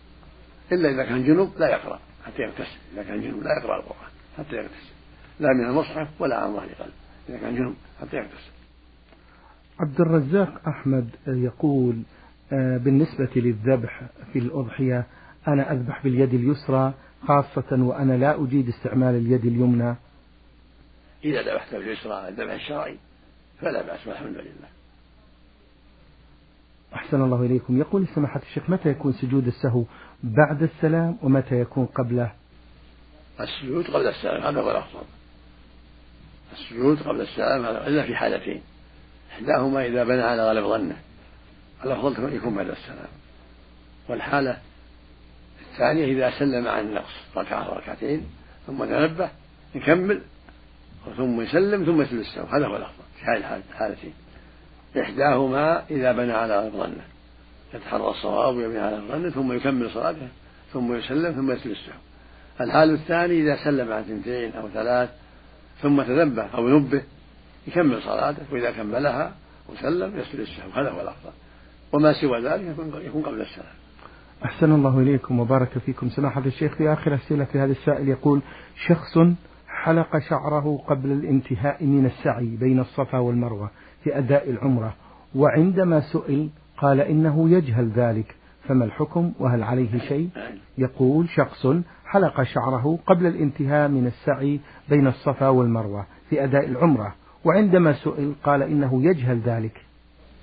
إلا 0.71 0.89
إذا 0.89 1.03
كان 1.03 1.23
جنوب 1.23 1.51
لا 1.57 1.69
يقرأ 1.69 1.99
حتى 2.25 2.41
يغتسل. 2.41 2.77
إذا 2.93 3.03
كان 3.03 3.21
جنوب 3.21 3.43
لا 3.43 3.49
يقرأ 3.61 3.79
القرآن 3.79 4.11
حتى 4.37 4.55
يغتسل. 4.55 4.95
لا 5.39 5.49
من 5.53 5.65
المصحف 5.69 6.07
ولا 6.19 6.37
عن 6.37 6.53
ظهر 6.53 6.69
قلب. 6.79 6.93
إذا 7.29 7.37
كان 7.37 7.55
جنوب 7.55 7.75
حتى 8.01 8.17
يغتسل 8.17 8.51
عبد 9.79 10.01
الرزاق 10.01 10.67
أحمد 10.67 11.09
يقول 11.27 11.95
آه، 12.53 12.77
بالنسبة 12.77 13.29
للذبح 13.35 14.01
في 14.33 14.39
الأضحية 14.39 15.05
أنا 15.47 15.71
أذبح 15.71 16.03
باليد 16.03 16.33
اليسرى 16.33 16.93
خاصة 17.27 17.71
وأنا 17.71 18.17
لا 18.17 18.43
أجيد 18.43 18.69
استعمال 18.69 19.15
اليد 19.15 19.45
اليمنى. 19.45 19.95
إذا 21.23 21.41
ذبحت 21.41 21.75
باليسرى 21.75 22.27
الذبح 22.27 22.51
الشرعي 22.53 22.97
فلا 23.61 23.81
بأس 23.81 24.07
والحمد 24.07 24.37
لله. 24.37 24.69
أحسن 26.95 27.21
الله 27.21 27.41
إليكم. 27.41 27.77
يقول 27.79 28.07
سماحة 28.07 28.41
الشيخ 28.41 28.69
متى 28.69 28.89
يكون 28.89 29.13
سجود 29.13 29.47
السهو؟ 29.47 29.83
بعد 30.23 30.63
السلام 30.63 31.17
ومتى 31.23 31.61
يكون 31.61 31.85
قبله؟ 31.85 32.31
السجود 33.39 33.85
قبل 33.85 34.07
السلام 34.07 34.43
هذا 34.43 34.61
هو 34.61 34.71
الأفضل. 34.71 35.05
السجود 36.55 37.01
قبل 37.01 37.21
السلام 37.21 37.65
إلا 37.65 38.03
في 38.03 38.15
حالتين. 38.15 38.61
إحداهما 39.31 39.85
إذا 39.85 40.03
بنى 40.03 40.21
على 40.21 40.47
غالب 40.47 40.67
ظنه. 40.67 40.97
الأفضل 41.85 42.33
يكون 42.33 42.55
بعد 42.55 42.69
السلام. 42.69 43.07
والحالة 44.09 44.57
الثانية 45.71 46.05
إذا 46.05 46.39
سلم 46.39 46.67
عن 46.67 46.85
النقص 46.85 47.13
ركعة 47.37 47.73
ركعتين 47.77 48.25
ثم 48.67 48.85
تنبه 48.85 49.29
يكمل 49.75 50.21
ثم 51.17 51.41
يسلم 51.41 51.85
ثم 51.85 52.01
يسلم 52.01 52.19
السلام. 52.19 52.47
هذا 52.47 52.67
هو 52.67 52.75
الأفضل 52.75 53.03
في 53.19 53.25
هذه 53.25 53.61
الحالتين 53.71 54.13
إحداهما 54.99 55.83
إذا 55.89 56.11
بنى 56.11 56.33
على 56.33 56.57
غالب 56.59 56.73
ظنه. 56.73 57.05
يتحرى 57.73 58.09
الصواب 58.09 58.55
ويبني 58.55 58.79
على 58.79 59.01
ظنه 59.11 59.29
ثم 59.29 59.53
يكمل 59.53 59.89
صلاته 59.91 60.27
ثم 60.73 60.95
يسلم 60.95 61.31
ثم 61.31 61.51
يسلم 61.51 61.71
السلام. 61.71 61.99
الحال 62.61 62.93
الثاني 62.93 63.41
إذا 63.41 63.63
سلم 63.63 63.91
عن 63.93 63.99
اثنتين 63.99 64.53
أو 64.53 64.69
ثلاث 64.69 65.09
ثم 65.81 66.01
تنبه 66.01 66.43
أو 66.43 66.67
ينبه 66.67 67.01
يكمل 67.67 68.01
صلاته 68.01 68.41
وإذا 68.51 68.71
كملها 68.71 69.33
وسلم 69.69 70.19
يسجد 70.19 70.39
السهو 70.39 70.69
هذا 70.69 70.89
هو 70.91 71.01
الأفضل. 71.01 71.31
وما 71.93 72.13
سوى 72.13 72.41
ذلك 72.41 72.75
يكون 73.05 73.23
قبل 73.23 73.41
السلام. 73.41 73.75
أحسن 74.45 74.71
الله 74.71 74.99
إليكم 74.99 75.39
وبارك 75.39 75.77
فيكم. 75.77 76.09
سماحة 76.09 76.41
الشيخ 76.45 76.75
في 76.75 76.93
آخر 76.93 77.15
أسئلة 77.15 77.47
هذا 77.53 77.71
السائل 77.71 78.09
يقول 78.09 78.41
شخص 78.87 79.17
حلق 79.67 80.19
شعره 80.29 80.83
قبل 80.87 81.11
الانتهاء 81.11 81.85
من 81.85 82.05
السعي 82.05 82.55
بين 82.55 82.79
الصفا 82.79 83.17
والمروة 83.17 83.71
في 84.03 84.17
أداء 84.17 84.49
العمرة 84.49 84.95
وعندما 85.35 86.01
سئل 86.01 86.49
قال 86.77 87.01
إنه 87.01 87.49
يجهل 87.49 87.91
ذلك 87.95 88.35
فما 88.67 88.85
الحكم؟ 88.85 89.33
وهل 89.39 89.63
عليه 89.63 89.99
شيء؟ 89.99 90.29
يقول 90.77 91.29
شخص 91.29 91.67
حلق 92.05 92.43
شعره 92.43 92.99
قبل 93.07 93.25
الانتهاء 93.25 93.87
من 93.87 94.07
السعي 94.07 94.59
بين 94.89 95.07
الصفا 95.07 95.47
والمروة 95.47 96.07
في 96.29 96.43
أداء 96.43 96.65
العمرة 96.65 97.15
وعندما 97.45 97.93
سئل 97.93 98.33
قال 98.43 98.63
إنه 98.63 99.03
يجهل 99.03 99.39
ذلك. 99.39 99.81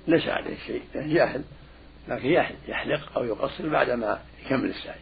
ليس 0.07 0.27
عليه 0.27 0.57
شيء 0.57 0.81
جاهل 0.95 1.41
لكن 2.07 2.29
يحلق 2.67 3.17
أو 3.17 3.23
يقصر 3.23 3.69
بعدما 3.69 4.19
يكمل 4.45 4.69
السعي. 4.69 4.99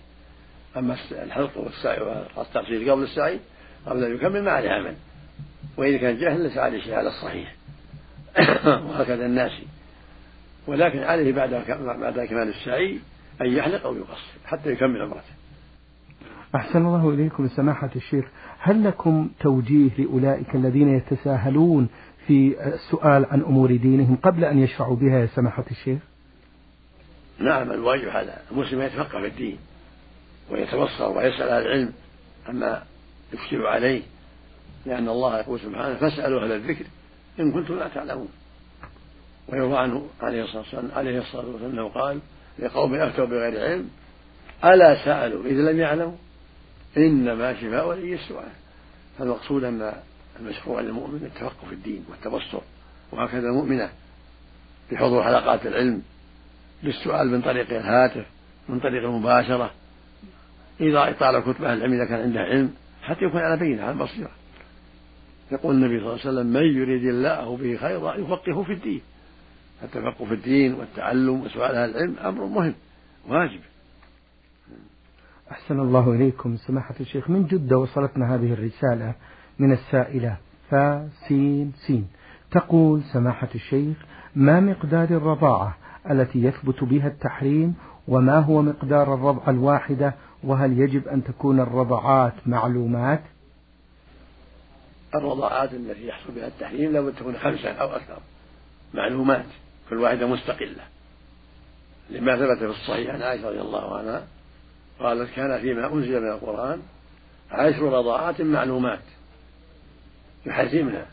أما 0.77 0.97
الحلق 1.11 1.57
والسعي 1.57 2.01
والتقصير 2.37 2.91
قبل 2.91 3.03
السعي 3.03 3.39
قبل 3.85 4.03
أن 4.03 4.15
يكمل 4.15 4.43
ما 4.43 4.51
عليه 4.51 4.69
عمل. 4.69 4.95
وإذا 5.77 5.97
كان 5.97 6.17
جاهل 6.17 6.41
ليس 6.43 6.57
عليه 6.57 6.81
شيء 6.81 6.93
على 6.93 7.09
الصحيح 7.09 7.55
وهكذا 8.87 9.25
الناس. 9.25 9.51
ولكن 10.67 10.99
عليه 10.99 11.33
بعد 11.33 11.49
بعد 11.79 12.19
كمال 12.19 12.49
السعي 12.49 12.99
أن 13.41 13.53
يحلق 13.53 13.85
أو 13.85 13.95
يقصر 13.95 14.31
حتى 14.45 14.71
يكمل 14.71 15.01
عمرته. 15.01 15.40
أحسن 16.55 16.85
الله 16.85 17.09
إليكم 17.09 17.47
سماحة 17.47 17.89
الشيخ. 17.95 18.25
هل 18.59 18.83
لكم 18.83 19.29
توجيه 19.39 19.89
لأولئك 19.97 20.55
الذين 20.55 20.95
يتساهلون 20.95 21.89
في 22.27 22.55
السؤال 22.73 23.25
عن 23.25 23.41
أمور 23.41 23.75
دينهم 23.75 24.15
قبل 24.15 24.45
أن 24.45 24.59
يشرعوا 24.59 24.95
بها 24.95 25.19
يا 25.19 25.25
سماحة 25.25 25.65
الشيخ؟ 25.71 25.99
نعم 27.39 27.71
الواجب 27.71 28.07
هذا 28.07 28.37
المسلم 28.51 28.81
يتفقه 28.81 29.19
في 29.19 29.27
الدين 29.27 29.57
ويتبصر 30.51 31.17
ويسأل 31.17 31.49
أهل 31.49 31.61
العلم 31.61 31.93
عما 32.47 32.83
يشكل 33.33 33.65
عليه 33.65 34.01
لأن 34.85 35.09
الله 35.09 35.39
يقول 35.39 35.59
سبحانه 35.59 35.95
فاسألوا 35.95 36.43
أهل 36.43 36.51
الذكر 36.51 36.85
إن 37.39 37.51
كنتم 37.51 37.75
لا 37.75 37.87
تعلمون. 37.87 38.27
ويروى 39.49 39.77
عنه 39.77 40.05
عليه 40.21 40.43
الصلاة 40.43 40.59
والسلام 40.61 40.91
عليه 40.95 41.19
الصلاة 41.19 41.45
والسلام 41.45 41.87
قال 41.87 42.19
لقوم 42.59 42.95
أفتوا 42.95 43.25
بغير 43.25 43.63
علم 43.63 43.89
ألا 44.65 45.05
سألوا 45.05 45.45
إذا 45.45 45.71
لم 45.71 45.79
يعلموا؟ 45.79 46.17
إنما 46.97 47.61
شفاء 47.61 47.87
ولي 47.87 48.13
السؤال 48.13 48.51
فالمقصود 49.19 49.63
أن 49.63 49.93
المشروع 50.39 50.81
للمؤمن 50.81 51.23
التفقه 51.23 51.67
في 51.67 51.73
الدين 51.73 52.05
والتبصر 52.09 52.61
وهكذا 53.11 53.47
المؤمنة 53.47 53.89
بحضور 54.91 55.23
حلقات 55.23 55.65
العلم 55.65 56.01
بالسؤال 56.83 57.27
من 57.27 57.41
طريق 57.41 57.69
الهاتف 57.69 58.25
من 58.69 58.79
طريق 58.79 59.03
المباشرة 59.03 59.71
إذا 60.81 61.09
إطالة 61.09 61.39
كتب 61.39 61.63
أهل 61.63 61.77
العلم 61.77 61.93
إذا 61.93 62.05
كان 62.05 62.19
عنده 62.19 62.39
علم 62.39 62.73
حتى 63.03 63.25
يكون 63.25 63.41
على 63.41 63.57
بينة 63.57 63.83
على 63.83 63.97
بصيرة. 63.97 64.31
يقول 65.51 65.75
النبي 65.75 65.99
صلى 65.99 66.07
الله 66.07 66.19
عليه 66.19 66.29
وسلم 66.29 66.47
من 66.47 66.81
يريد 66.81 67.03
الله 67.03 67.57
به 67.57 67.77
خيرا 67.77 68.15
يفقهه 68.15 68.63
في 68.63 68.73
الدين. 68.73 69.01
التفقه 69.83 70.25
في 70.25 70.33
الدين 70.33 70.73
والتعلم 70.73 71.41
وسؤال 71.41 71.75
أهل 71.75 71.89
العلم 71.89 72.17
أمر 72.19 72.45
مهم 72.45 72.73
واجب. 73.27 73.59
أحسن 75.51 75.79
الله 75.79 76.11
إليكم 76.11 76.57
سماحة 76.57 76.95
الشيخ. 76.99 77.29
من 77.29 77.47
جدة 77.47 77.77
وصلتنا 77.77 78.35
هذه 78.35 78.53
الرسالة 78.53 79.13
من 79.59 79.71
السائلة 79.71 80.37
فا 80.69 81.09
سين 81.27 81.73
سين 81.87 82.07
تقول 82.51 83.03
سماحة 83.13 83.49
الشيخ 83.55 83.97
ما 84.35 84.59
مقدار 84.59 85.09
الرضاعة 85.09 85.77
التي 86.11 86.43
يثبت 86.43 86.83
بها 86.83 87.07
التحريم 87.07 87.75
وما 88.07 88.39
هو 88.39 88.61
مقدار 88.61 89.13
الرضعة 89.13 89.49
الواحدة؟ 89.49 90.13
وهل 90.43 90.79
يجب 90.79 91.07
أن 91.07 91.23
تكون 91.23 91.59
الرضعات 91.59 92.33
معلومات؟ 92.45 93.21
الرضاعات 95.15 95.73
التي 95.73 96.07
يحصل 96.07 96.33
بها 96.35 96.47
التحريم 96.47 96.91
لابد 96.91 97.13
تكون 97.13 97.37
خمسة 97.37 97.69
أو 97.69 97.87
أكثر. 97.87 98.17
معلومات 98.93 99.45
كل 99.89 99.97
واحدة 99.97 100.27
مستقلة. 100.27 100.83
لما 102.09 102.35
ثبت 102.35 102.57
في 102.57 102.65
الصحيح 102.65 103.13
عن 103.13 103.21
عائشة 103.21 103.49
رضي 103.49 103.61
الله 103.61 103.97
عنها 103.97 104.23
قالت 104.99 105.35
كان 105.35 105.61
فيما 105.61 105.93
أنزل 105.93 106.21
من 106.21 106.31
القرآن 106.31 106.81
عشر 107.51 107.83
رضاعات 107.83 108.41
معلومات 108.41 109.01
يحرمنا 110.45 111.05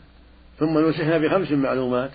ثم 0.59 0.89
نسخنا 0.89 1.17
بخمس 1.17 1.51
معلومات 1.51 2.11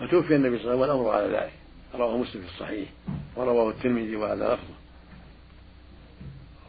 فتوفي 0.00 0.36
النبي 0.36 0.58
صلى 0.58 0.72
الله 0.72 0.84
عليه 0.84 0.92
وسلم 0.92 1.06
والأمر 1.06 1.10
على 1.10 1.36
ذلك. 1.36 1.52
رواه 1.94 2.16
مسلم 2.16 2.42
في 2.42 2.48
الصحيح 2.48 2.88
ورواه 3.36 3.70
الترمذي 3.70 4.16
وهذا 4.16 4.54
لفظه 4.54 4.74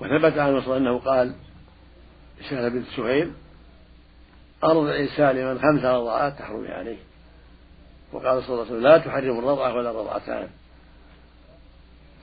وثبت 0.01 0.38
عن 0.38 0.50
الرسول 0.50 0.77
أنه 0.77 1.00
قال 1.00 1.34
لسهل 2.41 2.70
بنت 2.70 2.86
سهيل 2.96 3.32
أرضع 4.63 5.05
سالما 5.05 5.60
خمس 5.62 5.86
رضعات 5.86 6.39
تحرمي 6.39 6.67
عليه. 6.67 6.98
وقال 8.13 8.44
صلى 8.44 8.50
الله 8.50 8.65
عليه 8.65 8.72
وسلم 8.72 8.84
لا 8.84 8.98
تحرم 8.98 9.39
الرضعة 9.39 9.75
ولا 9.75 9.91
الرضعتان. 9.91 10.50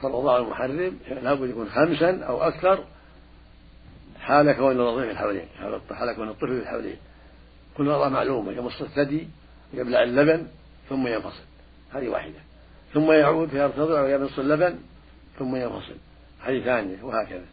فالرضاع 0.03 0.37
المحرم 0.37 0.99
لابد 1.23 1.51
يكون 1.51 1.69
خمسا 1.69 2.25
أو 2.25 2.43
أكثر. 2.43 2.85
حال 4.21 4.53
كون 4.53 4.73
الرضيع 4.73 5.05
في 5.05 5.11
الحولين 5.11 5.47
حال 5.91 6.13
كون 6.17 6.29
الطفل 6.29 6.47
في 6.49 6.63
الحولين 6.63 6.97
كل 7.77 7.89
رضاع 7.89 8.09
معلومة 8.09 8.53
يمص 8.53 8.83
الثدي 8.83 9.29
يبلع 9.75 10.03
اللبن 10.03 10.47
ثم 10.89 11.07
ينفصل. 11.07 11.43
هذه 11.93 12.09
واحدة. 12.09 12.39
ثم 12.95 13.13
يعود 13.13 13.49
فيرتضع 13.49 14.03
ويمص 14.03 14.39
اللبن 14.39 14.79
ثم 15.39 15.57
ينفصل. 15.57 15.97
هذه 16.41 16.65
ثانية 16.65 17.03
وهكذا. 17.03 17.45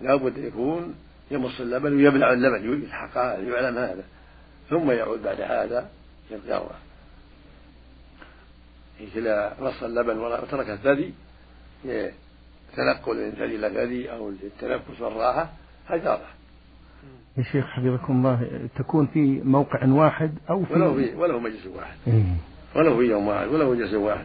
لابد 0.00 0.38
يكون 0.38 0.94
يمص 1.30 1.60
اللبن 1.60 1.96
ويبلع 1.96 2.32
اللبن 2.32 2.72
يلحق 2.72 3.16
يعلم 3.16 3.78
هذا. 3.78 4.04
ثم 4.70 4.90
يعود 4.90 5.22
بعد 5.22 5.40
هذا 5.40 5.90
للقراءة 6.30 6.78
مثل 9.00 9.50
رص 9.60 9.82
اللبن 9.82 10.18
وترك 10.18 10.70
الثدي 10.70 11.14
لتنقل 11.84 13.26
من 13.26 13.30
ثدي 13.30 13.56
إلى 13.56 13.70
ثدي 13.70 14.12
أو 14.12 14.30
للتنفس 14.30 15.00
والراحة 15.00 15.52
هذا 15.86 16.20
يا 17.38 17.42
شيخ 17.42 17.66
حفظكم 17.66 18.16
الله 18.16 18.68
تكون 18.76 19.06
في 19.06 19.40
موقع 19.44 19.86
واحد 19.86 20.34
أو 20.50 20.64
في 20.64 20.74
ولو 20.74 20.94
في 20.94 21.14
ولو 21.14 21.40
مجلس 21.40 21.66
واحد. 21.66 21.96
إيه؟ 22.06 22.24
ولو 22.76 22.96
في 22.96 23.04
يوم 23.04 23.26
واحد 23.26 23.48
ولو 23.48 23.74
مجلس 23.74 23.94
واحد. 23.94 24.24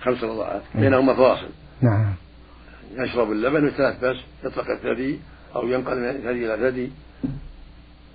خمس 0.00 0.24
رضاعات. 0.24 0.62
إيه؟ 0.74 0.80
بينهما 0.80 1.14
فواصل 1.14 1.48
نعم. 1.80 2.14
يشرب 2.92 3.32
اللبن 3.32 3.64
ويتنفس 3.64 4.24
يطلق 4.44 4.70
الثدي 4.70 5.18
أو 5.56 5.68
ينقل 5.68 6.00
من 6.00 6.12
ثدي 6.12 6.54
إلى 6.54 6.70
ثدي 6.70 6.92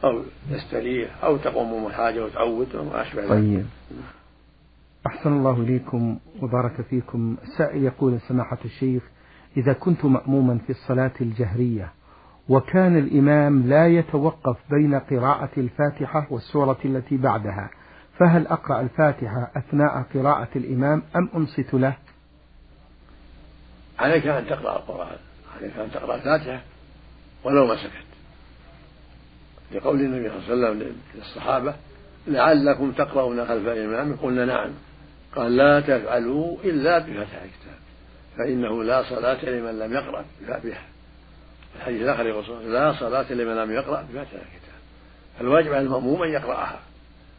أو 0.04 0.24
يستريح 0.52 1.24
أو 1.24 1.38
تقوم 1.38 1.90
حاجة 1.90 2.26
وتعود 2.26 2.76
وما 2.76 3.02
أشبه 3.02 3.22
ذلك. 3.22 3.30
طيب. 3.30 3.66
أحسن 5.08 5.34
الله 5.34 5.62
إليكم 5.62 6.20
وبارك 6.42 6.82
فيكم. 6.82 7.38
السائل 7.44 7.84
يقول 7.84 8.20
سماحة 8.22 8.58
الشيخ 8.66 9.04
إذا 9.58 9.74
كنت 9.74 10.06
مأموما 10.06 10.58
في 10.58 10.70
الصلاة 10.70 11.12
الجهرية 11.22 11.94
وكان 12.50 12.98
الإمام 12.98 13.68
لا 13.68 13.88
يتوقف 13.88 14.58
بين 14.70 14.96
قراءة 14.96 15.50
الفاتحة 15.58 16.28
والسورة 16.30 16.78
التي 16.86 17.18
بعدها 17.18 17.70
فهل 18.20 18.48
أقرأ 18.48 18.82
الفاتحة 18.82 19.52
أثناء 19.56 20.06
قراءة 20.14 20.50
الإمام 20.56 21.04
أم 21.16 21.30
أنصت 21.36 21.74
له؟ 21.74 21.98
عليك 24.00 24.28
أن 24.28 24.46
تقرأ 24.48 24.78
القرآن 24.78 25.18
عليك 25.58 25.78
أن 25.78 25.92
تقرأ 25.92 26.16
الفاتحة 26.16 26.62
ولو 27.44 27.68
ما 27.68 27.76
سكت. 27.76 28.14
لقول 29.72 30.00
النبي 30.02 30.30
صلى 30.30 30.54
الله 30.54 30.68
عليه 30.68 30.78
وسلم 30.78 30.96
للصحابة 31.16 31.76
لعلكم 32.28 32.92
تقرؤون 32.92 33.46
خلف 33.46 33.68
الإمام 33.68 34.16
قلنا 34.16 34.46
نعم. 34.46 34.72
قال 35.36 35.56
لا 35.56 35.80
تفعلوا 35.80 36.58
إلا 36.64 37.00
بفتح 37.00 37.42
الكتاب 37.42 37.80
فإنه 38.38 38.84
لا 38.84 39.04
صلاة 39.04 39.46
لمن 39.46 39.80
لم 39.80 39.94
يقرأ 39.94 40.26
بها 40.42 40.84
الحديث 41.76 42.02
الآخر 42.02 42.26
يقول 42.26 42.74
لا 42.74 42.94
صلاة 43.00 43.34
لمن 43.34 43.56
لم 43.56 43.72
يقرأ 43.72 44.02
بفتح 44.02 44.34
الكتاب. 44.34 44.80
الواجب 45.42 45.74
على 45.74 45.86
المأموم 45.86 46.24
أن 46.24 46.30
يقرأها 46.30 46.80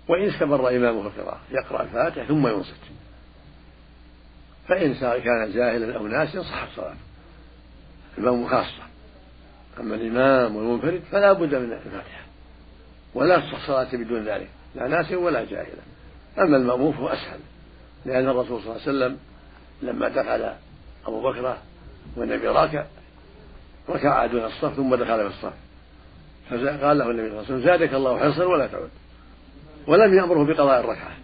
وإن 0.08 0.28
استمر 0.28 0.68
إمامه 0.68 1.10
في 1.10 1.16
القراءة 1.18 1.40
يقرأ 1.50 1.82
الفاتحة 1.82 2.24
ثم 2.26 2.46
ينصت. 2.46 2.80
فإن 4.68 4.94
كان 4.94 5.52
جاهلا 5.52 5.96
أو 5.96 6.06
ناسيا 6.06 6.42
صحت 6.42 6.68
صلاته. 6.76 6.96
المأموم 8.18 8.48
خاصة. 8.48 8.82
أما 9.80 9.94
الإمام 9.94 10.56
والمنفرد 10.56 11.02
فلا 11.12 11.32
بد 11.32 11.54
من 11.54 11.72
الفاتحة 11.72 12.24
ولا 13.14 13.36
تصح 13.36 13.66
صلاة 13.66 13.88
بدون 13.92 14.24
ذلك 14.24 14.48
لا 14.74 14.88
ناسيا 14.88 15.16
ولا 15.16 15.44
جاهلا. 15.44 15.82
أما 16.38 16.56
المأموم 16.56 16.92
فهو 16.92 17.08
أسهل. 17.08 17.40
لأن 18.06 18.28
الرسول 18.28 18.62
صلى 18.62 18.72
الله 18.72 18.72
عليه 18.72 18.82
وسلم 18.82 19.18
لما 19.82 20.08
دخل 20.08 20.52
أبو 21.06 21.30
بكر 21.30 21.56
والنبي 22.16 22.48
راكع 22.48 22.84
ركع 23.88 24.26
دون 24.26 24.44
الصف 24.44 24.74
ثم 24.74 24.94
دخل 24.94 25.30
في 25.30 25.36
الصف. 25.36 25.52
فقال 26.50 26.98
له 26.98 27.10
النبي 27.10 27.28
صلى 27.28 27.38
الله 27.38 27.44
عليه 27.44 27.54
وسلم 27.54 27.60
زادك 27.60 27.94
الله 27.94 28.18
حرصا 28.18 28.44
ولا 28.44 28.66
تعود 28.66 28.90
ولم 29.86 30.14
يأمره 30.14 30.44
بقضاء 30.44 30.80
الركعة. 30.80 31.16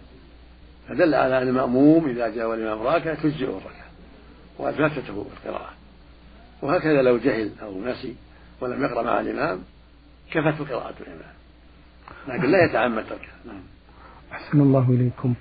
فدل 0.89 1.15
على 1.15 1.41
أن 1.41 1.47
المأموم 1.47 2.09
إذا 2.09 2.27
جاء 2.27 2.47
والإمام 2.47 2.81
راكع 2.81 3.13
تجزئه 3.13 3.49
الركعة 3.49 3.85
وقد 4.57 4.73
فاتته 4.73 5.25
القراءة 5.37 5.73
وهكذا 6.61 7.01
لو 7.01 7.17
جهل 7.17 7.51
أو 7.61 7.81
نسي 7.85 8.15
ولم 8.61 8.83
يقرأ 8.83 9.03
مع 9.03 9.19
الإمام 9.19 9.63
كفته 10.31 10.65
قراءة 10.65 10.93
الإمام. 10.99 11.33
لكن 12.27 12.51
لا 12.51 12.65
يتعمد 12.65 13.03
تركها. 13.03 13.35
نعم. 13.45 13.63
أحسن 14.31 14.61
الله 14.61 14.89
إليكم. 14.89 15.33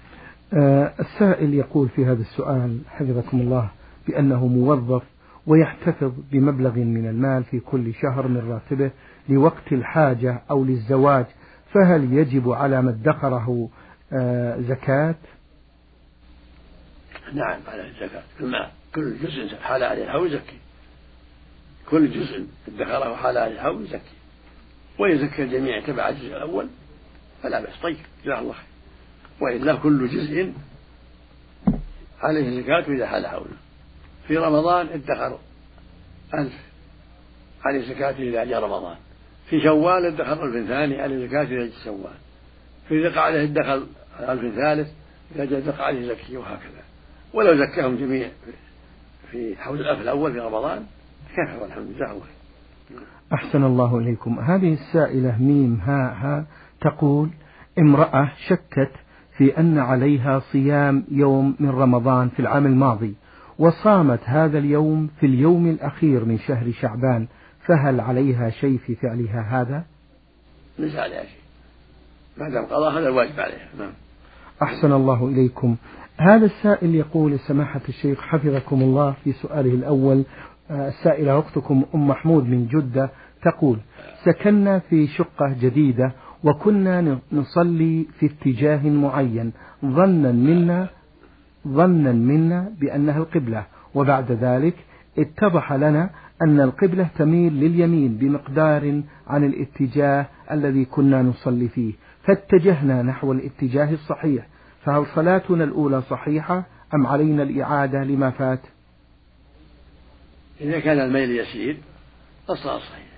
السائل 1.01 1.55
يقول 1.55 1.89
في 1.89 2.07
هذا 2.07 2.21
السؤال 2.21 2.79
حفظكم 2.89 3.41
الله 3.41 3.71
بأنه 4.09 4.47
موظف 4.47 5.03
ويحتفظ 5.47 6.13
بمبلغ 6.33 6.75
من 6.75 7.07
المال 7.09 7.45
في 7.45 7.61
كل 7.61 7.95
شهر 7.95 8.29
من 8.29 8.51
راتبه 8.51 8.91
لوقت 9.29 9.73
الحاجة 9.73 10.43
أو 10.51 10.65
للزواج 10.65 11.27
فهل 11.73 12.13
يجب 12.13 12.51
على 12.51 12.83
ما 12.83 12.91
ادخره 12.91 13.69
آه 14.13 14.61
زكاة؟ 14.61 15.15
نعم 17.35 17.61
على 17.69 17.89
الزكاة. 17.89 18.23
المال 18.41 18.69
كل 18.95 19.17
جزء 19.19 19.57
حال 19.57 19.83
عليه 19.83 20.05
الحول 20.05 20.27
يزكي. 20.27 20.57
كل 21.91 22.11
جزء 22.11 22.47
ادخره 22.69 23.17
حال 23.17 23.39
عليه 23.39 23.55
الحول 23.55 23.85
يزكي. 23.85 24.15
ويزكي 24.99 25.43
الجميع 25.43 25.81
تبع 25.87 26.09
الجزء 26.09 26.37
الأول 26.37 26.69
فلا 27.43 27.61
بأس. 27.61 27.81
طيب 27.83 27.97
جزاه 28.25 28.41
الله 28.41 28.53
خير. 28.53 28.70
وإلا 29.41 29.75
كل 29.75 30.09
جزء 30.09 30.53
عليه 32.21 32.63
زكاة 32.63 32.95
إذا 32.95 33.07
حال 33.07 33.27
حوله. 33.27 33.57
في 34.29 34.37
رمضان 34.37 34.87
ادخر 34.87 35.39
ألف 36.35 36.53
عليه 37.65 37.95
زكاة 37.95 38.11
إذا 38.11 38.45
جاء 38.45 38.63
رمضان. 38.63 38.97
في 39.47 39.61
شوال 39.61 40.05
ادخر 40.05 40.45
ألف 40.45 40.69
ثاني 40.69 41.01
عليه 41.01 41.27
زكاة 41.27 41.43
إذا 41.43 41.67
جاء 41.67 41.71
شوال. 41.85 42.19
في 42.89 43.03
ذي 43.03 43.09
قعدة 43.09 43.43
ادخر 43.43 43.87
ألف 44.21 44.55
ثالث 44.55 44.89
إذا 45.35 45.45
جاء 45.45 45.61
ذي 45.61 45.71
قعدة 45.71 46.03
زكي 46.03 46.37
وهكذا. 46.37 46.83
ولو 47.35 47.67
زكاهم 47.67 47.97
جميع 47.97 48.29
في 49.31 49.57
حول 49.57 49.81
الألف 49.81 50.01
الأول 50.01 50.33
في 50.33 50.39
رمضان 50.39 50.87
كفى 51.37 51.57
والحمد 51.63 51.87
لله. 51.87 52.21
أحسن 53.33 53.65
الله 53.65 53.99
إليكم. 53.99 54.39
هذه 54.39 54.73
السائلة 54.73 55.43
ميم 55.43 55.81
ها 55.81 56.13
ها 56.13 56.47
تقول 56.81 57.31
امرأة 57.79 58.33
شكت 58.49 58.93
في 59.41 59.59
أن 59.59 59.79
عليها 59.79 60.39
صيام 60.39 61.05
يوم 61.11 61.57
من 61.61 61.71
رمضان 61.71 62.29
في 62.29 62.41
العام 62.41 62.67
الماضي 62.67 63.15
وصامت 63.59 64.21
هذا 64.25 64.59
اليوم 64.59 65.11
في 65.21 65.27
اليوم 65.27 65.67
الأخير 65.67 66.25
من 66.25 66.39
شهر 66.39 66.73
شعبان 66.73 67.27
فهل 67.67 68.01
عليها 68.01 68.51
شيء 68.51 68.79
في 68.79 68.95
فعلها 68.95 69.61
هذا؟ 69.61 69.85
ليس 70.79 70.97
عليها 70.97 71.23
شيء. 71.23 71.41
ما 72.37 72.49
دام 72.49 72.65
قضى 72.65 72.99
هذا 72.99 73.09
الواجب 73.09 73.41
عليها. 73.41 73.69
نعم. 73.79 73.93
أحسن 74.63 74.93
الله 74.93 75.29
إليكم. 75.29 75.77
هذا 76.17 76.47
السائل 76.47 76.95
يقول 76.95 77.39
سماحة 77.39 77.81
الشيخ 77.89 78.21
حفظكم 78.21 78.83
الله 78.83 79.15
في 79.25 79.33
سؤاله 79.33 79.75
الأول. 79.75 80.25
آه، 80.71 80.89
السائلة 80.89 81.39
أختكم 81.39 81.85
أم 81.95 82.09
محمود 82.09 82.45
من 82.45 82.67
جدة 82.67 83.11
تقول 83.43 83.79
سكننا 84.25 84.79
في 84.79 85.07
شقة 85.07 85.57
جديدة 85.61 86.13
وكنا 86.45 87.19
نصلي 87.33 88.07
في 88.19 88.27
اتجاه 88.27 88.91
معين. 88.91 89.53
ظنا 89.85 90.33
منا 90.33 90.89
ظنا 91.69 92.13
منا 92.13 92.73
بأنها 92.81 93.19
القبلة. 93.19 93.67
وبعد 93.95 94.33
ذلك 94.33 94.75
اتضح 95.19 95.73
لنا 95.73 96.11
أن 96.43 96.61
القبلة 96.61 97.09
تميل 97.19 97.53
لليمين 97.53 98.17
بمقدار 98.17 99.03
عن 99.27 99.45
الاتجاه 99.45 100.27
الذي 100.51 100.85
كنا 100.85 101.23
نصلي 101.23 101.69
فيه. 101.69 101.93
فاتجهنا 102.23 103.03
نحو 103.03 103.33
الاتجاه 103.33 103.93
الصحيح. 103.93 104.47
فهل 104.85 105.07
صلاتنا 105.07 105.65
الأولى 105.65 106.03
صحيحة 106.03 106.65
أم 106.95 107.07
علينا 107.07 107.43
الإعادة 107.43 108.05
لما 108.05 108.31
فات؟ 108.31 108.61
إذا 110.61 110.81
كان 110.81 110.99
الميل 110.99 111.31
يسير 111.31 111.77
فالصلاة 112.49 112.79
صحيحة 112.79 113.10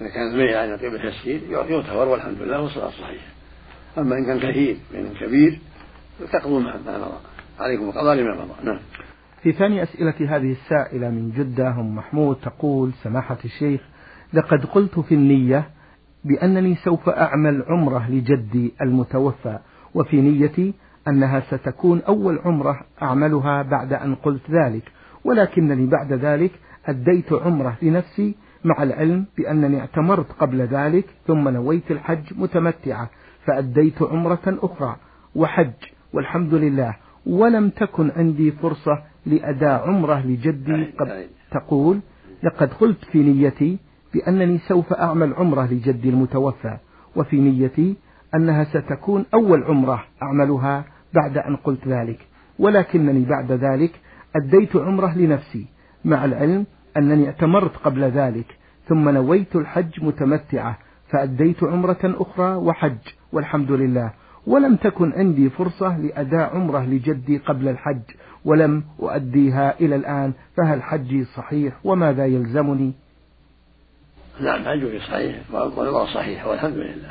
إذا 0.00 0.08
كان 0.08 0.32
الميل 0.32 0.56
عن 0.56 0.70
القبلة 0.70 1.04
يسير 1.04 1.40
يعتبر 1.50 2.08
والحمد 2.08 2.42
لله 2.42 2.60
والصلاة 2.60 2.90
صحيحة 2.90 3.26
أما 3.98 4.18
إن 4.18 4.26
كان 4.26 4.38
كثير 4.38 4.76
من 4.94 5.14
كبير 5.20 5.58
فتقضوا 6.20 6.60
ما 6.60 6.76
مضى. 6.76 7.18
عليكم 7.60 7.88
القضاء 7.88 8.14
لما 8.14 8.34
مضى. 8.34 8.64
نعم. 8.64 8.78
في 9.42 9.52
ثاني 9.52 9.82
أسئلة 9.82 10.36
هذه 10.36 10.52
السائلة 10.52 11.10
من 11.10 11.32
جدة 11.36 11.68
أم 11.68 11.94
محمود 11.96 12.36
تقول 12.36 12.92
سماحة 13.02 13.38
الشيخ 13.44 13.80
لقد 14.32 14.64
قلت 14.64 14.98
في 14.98 15.14
النية 15.14 15.68
بأنني 16.24 16.74
سوف 16.74 17.08
أعمل 17.08 17.64
عمرة 17.68 18.10
لجدي 18.10 18.74
المتوفى 18.82 19.58
وفي 19.94 20.20
نيتي 20.20 20.74
أنها 21.08 21.40
ستكون 21.40 22.02
أول 22.08 22.38
عمرة 22.38 22.80
أعملها 23.02 23.62
بعد 23.62 23.92
أن 23.92 24.14
قلت 24.14 24.50
ذلك 24.50 24.92
ولكنني 25.24 25.86
بعد 25.86 26.12
ذلك 26.12 26.50
أديت 26.86 27.32
عمرة 27.32 27.76
لنفسي 27.82 28.34
مع 28.64 28.82
العلم 28.82 29.24
بأنني 29.36 29.80
اعتمرت 29.80 30.32
قبل 30.32 30.62
ذلك 30.62 31.04
ثم 31.26 31.48
نويت 31.48 31.90
الحج 31.90 32.24
متمتعة 32.36 33.10
فأديت 33.46 34.02
عمرة 34.02 34.40
أخرى 34.46 34.96
وحج 35.34 35.72
والحمد 36.12 36.54
لله 36.54 36.94
ولم 37.26 37.70
تكن 37.70 38.10
عندي 38.16 38.52
فرصة 38.52 39.02
لأداء 39.26 39.88
عمرة 39.88 40.26
لجدي 40.26 40.84
قد 40.84 41.26
تقول 41.50 42.00
لقد 42.42 42.72
قلت 42.72 43.04
في 43.04 43.18
نيتي 43.18 43.78
بأنني 44.14 44.58
سوف 44.58 44.92
أعمل 44.92 45.34
عمرة 45.34 45.66
لجدي 45.72 46.08
المتوفى 46.08 46.76
وفي 47.16 47.40
نيتي 47.40 47.96
أنها 48.34 48.64
ستكون 48.64 49.24
أول 49.34 49.62
عمرة 49.64 50.04
أعملها 50.22 50.84
بعد 51.14 51.38
أن 51.38 51.56
قلت 51.56 51.88
ذلك 51.88 52.18
ولكنني 52.58 53.24
بعد 53.24 53.52
ذلك 53.52 54.00
أديت 54.36 54.76
عمرة 54.76 55.18
لنفسي 55.18 55.66
مع 56.04 56.24
العلم 56.24 56.66
أنني 56.96 57.26
اعتمرت 57.26 57.76
قبل 57.76 58.02
ذلك 58.04 58.56
ثم 58.88 59.08
نويت 59.08 59.56
الحج 59.56 60.04
متمتعة 60.04 60.78
فأديت 61.08 61.64
عمرة 61.64 61.98
أخرى 62.04 62.54
وحج 62.54 62.98
والحمد 63.32 63.72
لله. 63.72 64.12
ولم 64.46 64.76
تكن 64.76 65.12
عندي 65.12 65.50
فرصة 65.50 65.98
لأداء 65.98 66.56
عمرة 66.56 66.84
لجدي 66.84 67.38
قبل 67.38 67.68
الحج 67.68 68.02
ولم 68.44 68.84
أؤديها 69.00 69.80
إلى 69.80 69.96
الآن 69.96 70.32
فهل 70.56 70.82
حجي 70.82 71.24
صحيح 71.24 71.74
وماذا 71.84 72.26
يلزمني؟ 72.26 72.92
نعم 74.40 74.64
حجك 74.64 75.00
صحيح 75.00 75.36
والعمرة 75.52 76.14
صحيح 76.14 76.46
والحمد 76.46 76.76
لله. 76.76 77.10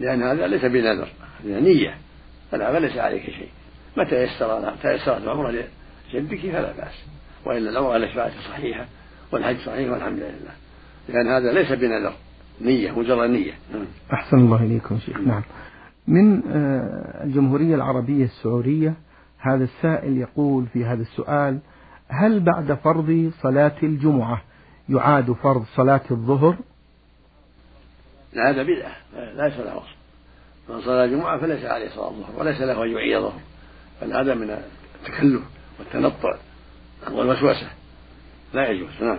لأن 0.00 0.22
هذا 0.22 0.46
ليس 0.46 0.64
بنذر 0.64 1.08
نية 1.44 1.94
فلا 2.50 2.80
ليس 2.80 2.96
عليك 2.96 3.22
شيء. 3.22 3.48
متى 3.96 4.22
يسر 4.22 4.72
تيسرت 4.82 5.22
العمرة 5.22 5.50
لجدك 5.50 6.38
فلا 6.38 6.72
بأس 6.72 7.04
وإلا 7.46 7.70
العمرة 7.70 7.96
الأشفاعة 7.96 8.32
صحيحة. 8.50 8.86
والحج 9.32 9.56
صحيح 9.56 9.90
والحمد 9.90 10.18
لله. 10.18 10.54
لأن 11.08 11.28
هذا 11.28 11.52
ليس 11.52 11.72
بنذر 11.72 12.14
نية 12.60 12.98
مجرد 12.98 13.30
نية. 13.30 13.52
نعم. 13.72 13.84
أحسن 14.12 14.36
الله 14.36 14.62
إليكم 14.62 14.98
شيخ. 14.98 15.18
نعم. 15.18 15.42
من 16.08 16.42
آه، 16.52 17.24
الجمهورية 17.24 17.74
العربية 17.74 18.24
السعودية 18.24 18.94
هذا 19.38 19.64
السائل 19.64 20.18
يقول 20.18 20.66
في 20.66 20.84
هذا 20.84 21.02
السؤال 21.02 21.58
هل 22.08 22.40
بعد 22.40 22.72
فرض 22.72 23.32
صلاة 23.42 23.76
الجمعة 23.82 24.42
يعاد 24.88 25.32
فرض 25.32 25.64
صلاة 25.76 26.00
الظهر؟ 26.10 26.56
لا 28.32 28.50
هذا 28.50 28.62
بدعة. 28.62 28.96
ليس 29.16 29.58
له 29.58 29.78
أصل 29.78 29.94
من 30.68 30.80
صلى 30.80 31.04
الجمعة 31.04 31.40
فليس 31.40 31.64
عليه 31.64 31.88
صلاة 31.88 32.10
الظهر 32.10 32.40
وليس 32.40 32.60
له 32.60 32.84
أن 32.84 32.90
يعيد 32.90 33.18
ظهر 33.18 33.40
بل 34.02 34.12
هذا 34.12 34.34
من 34.34 34.50
التكلف 34.50 35.42
والتنطع 35.78 36.36
والوسوسة. 37.10 37.70
لا 38.54 38.70
يجوز 38.70 39.02
نعم. 39.02 39.18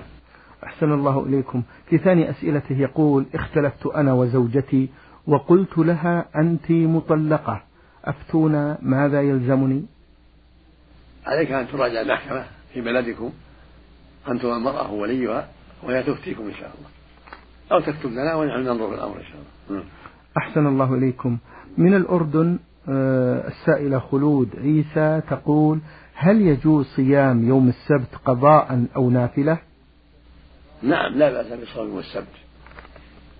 أحسن 0.63 0.91
الله 0.91 1.25
إليكم. 1.25 1.63
في 1.89 1.97
ثاني 1.97 2.29
أسئلته 2.29 2.77
يقول 2.77 3.25
اختلفت 3.35 3.85
أنا 3.87 4.13
وزوجتي 4.13 4.89
وقلت 5.27 5.77
لها 5.77 6.25
أنت 6.35 6.71
مطلقة. 6.71 7.63
أفتونا 8.05 8.77
ماذا 8.81 9.21
يلزمني؟ 9.21 9.85
عليك 11.25 11.51
أن 11.51 11.67
تراجع 11.67 12.01
المحكمة 12.01 12.45
في 12.73 12.81
بلدكم 12.81 13.31
أنتم 14.27 14.47
المرأة 14.47 14.91
وليها 14.91 15.47
وهي 15.83 16.03
تفتيكم 16.03 16.43
إن 16.43 16.53
شاء 16.53 16.71
الله. 16.77 16.89
أو 17.71 17.79
تكتب 17.79 18.11
لنا 18.11 18.35
ونحن 18.35 18.59
ننظر 18.59 18.89
في 18.89 18.95
الأمر 18.95 19.17
إن 19.17 19.23
شاء 19.23 19.35
الله. 19.69 19.79
نعم. 19.79 19.89
أحسن 20.37 20.67
الله 20.67 20.93
إليكم. 20.93 21.37
من 21.77 21.93
الأردن 21.93 22.59
آه، 22.89 23.47
السائلة 23.47 23.99
خلود 23.99 24.49
عيسى 24.55 25.21
تقول 25.29 25.79
هل 26.15 26.41
يجوز 26.41 26.85
صيام 26.85 27.47
يوم 27.47 27.69
السبت 27.69 28.15
قضاء 28.25 28.85
أو 28.95 29.09
نافلة؟ 29.09 29.57
نعم 30.81 31.13
لا 31.13 31.31
بأس 31.31 31.47
بالصوم 31.47 31.87
يوم 31.87 31.99
السبت. 31.99 32.35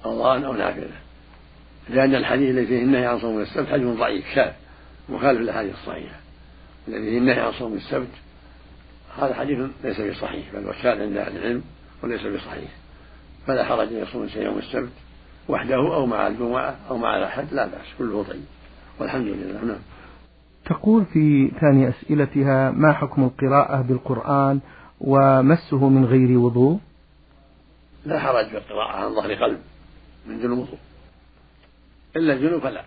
قضاء 0.04 0.46
أو 0.46 0.54
نافلة. 0.54 0.90
لأن 1.90 2.16
الحديث 2.16 2.50
الذي 2.50 2.68
فيه 2.68 2.84
النهي 2.84 3.06
عن 3.06 3.20
صوم 3.20 3.40
السبت 3.40 3.68
حديث 3.68 3.88
ضعيف 3.88 4.26
شاذ 4.36 4.52
مخالف 5.10 5.40
للأحاديث 5.42 5.74
الصحيحة. 5.74 6.20
الذي 6.88 7.10
فيه 7.10 7.18
النهي 7.18 7.40
عن 7.40 7.52
صوم 7.52 7.74
السبت 7.74 8.12
هذا 9.18 9.34
حديث 9.34 9.60
ليس 9.84 10.02
بصحيح 10.02 10.46
بل 10.54 10.66
هو 10.66 10.74
شاذ 10.74 11.02
عند 11.02 11.18
أهل 11.18 11.38
العلم 11.38 11.64
وليس 12.04 12.22
بصحيح. 12.22 12.72
فلا 13.48 13.66
حرج 13.66 13.88
أن 13.88 14.04
يصوم 14.04 14.30
يوم 14.36 14.58
السبت 14.58 14.92
وحده 15.50 15.76
أو 15.76 16.06
مع 16.06 16.28
الجمعة 16.28 16.76
أو 16.90 16.98
مع 16.98 17.18
الأحد 17.18 17.46
لا 17.52 17.66
بأس 17.66 17.86
كله 17.98 18.24
طيب 18.24 18.46
والحمد 19.00 19.28
لله 19.28 19.66
نعم. 19.66 19.80
تقول 20.66 21.06
في 21.06 21.52
ثاني 21.62 21.90
أسئلتها 21.90 22.72
ما 22.72 22.94
حكم 22.94 23.24
القراءة 23.24 23.82
بالقرآن 23.82 24.60
ومسه 25.02 25.90
من 25.90 26.06
غير 26.06 26.38
وضوء؟ 26.38 26.80
لا 28.06 28.20
حرج 28.20 28.48
في 28.48 28.58
القراءة 28.58 28.92
عن 28.92 29.16
ظهر 29.16 29.34
قلب 29.34 29.60
من 30.28 30.42
دون 30.42 30.52
وضوء. 30.52 30.78
إلا 32.16 32.34
الجنوب 32.34 32.62
فلا. 32.62 32.84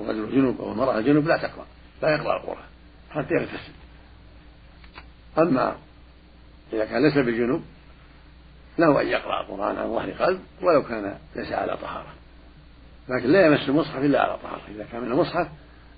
الرجل 0.00 0.32
جنوب 0.32 0.60
أو 0.60 0.72
المرأة 0.72 1.00
جنوب 1.00 1.26
لا 1.26 1.36
تقرأ 1.36 1.66
لا 2.02 2.08
يقرأ 2.08 2.36
القرآن 2.36 2.66
حتى 3.10 3.34
يغتسل. 3.34 3.72
أما 5.38 5.76
إذا 6.72 6.84
كان 6.84 7.02
ليس 7.02 7.18
بجنوب 7.18 7.62
له 8.78 9.00
أن 9.00 9.06
يقرأ 9.06 9.40
القرآن 9.40 9.76
عن 9.76 9.88
ظهر 9.88 10.10
قلب 10.10 10.40
ولو 10.62 10.82
كان 10.82 11.18
ليس 11.36 11.52
على 11.52 11.76
طهارة. 11.76 12.14
لكن 13.08 13.28
لا 13.28 13.46
يمس 13.46 13.68
المصحف 13.68 13.98
إلا 13.98 14.20
على 14.20 14.38
طهارة. 14.42 14.62
إذا 14.74 14.86
كان 14.92 15.02
من 15.02 15.12
المصحف 15.12 15.48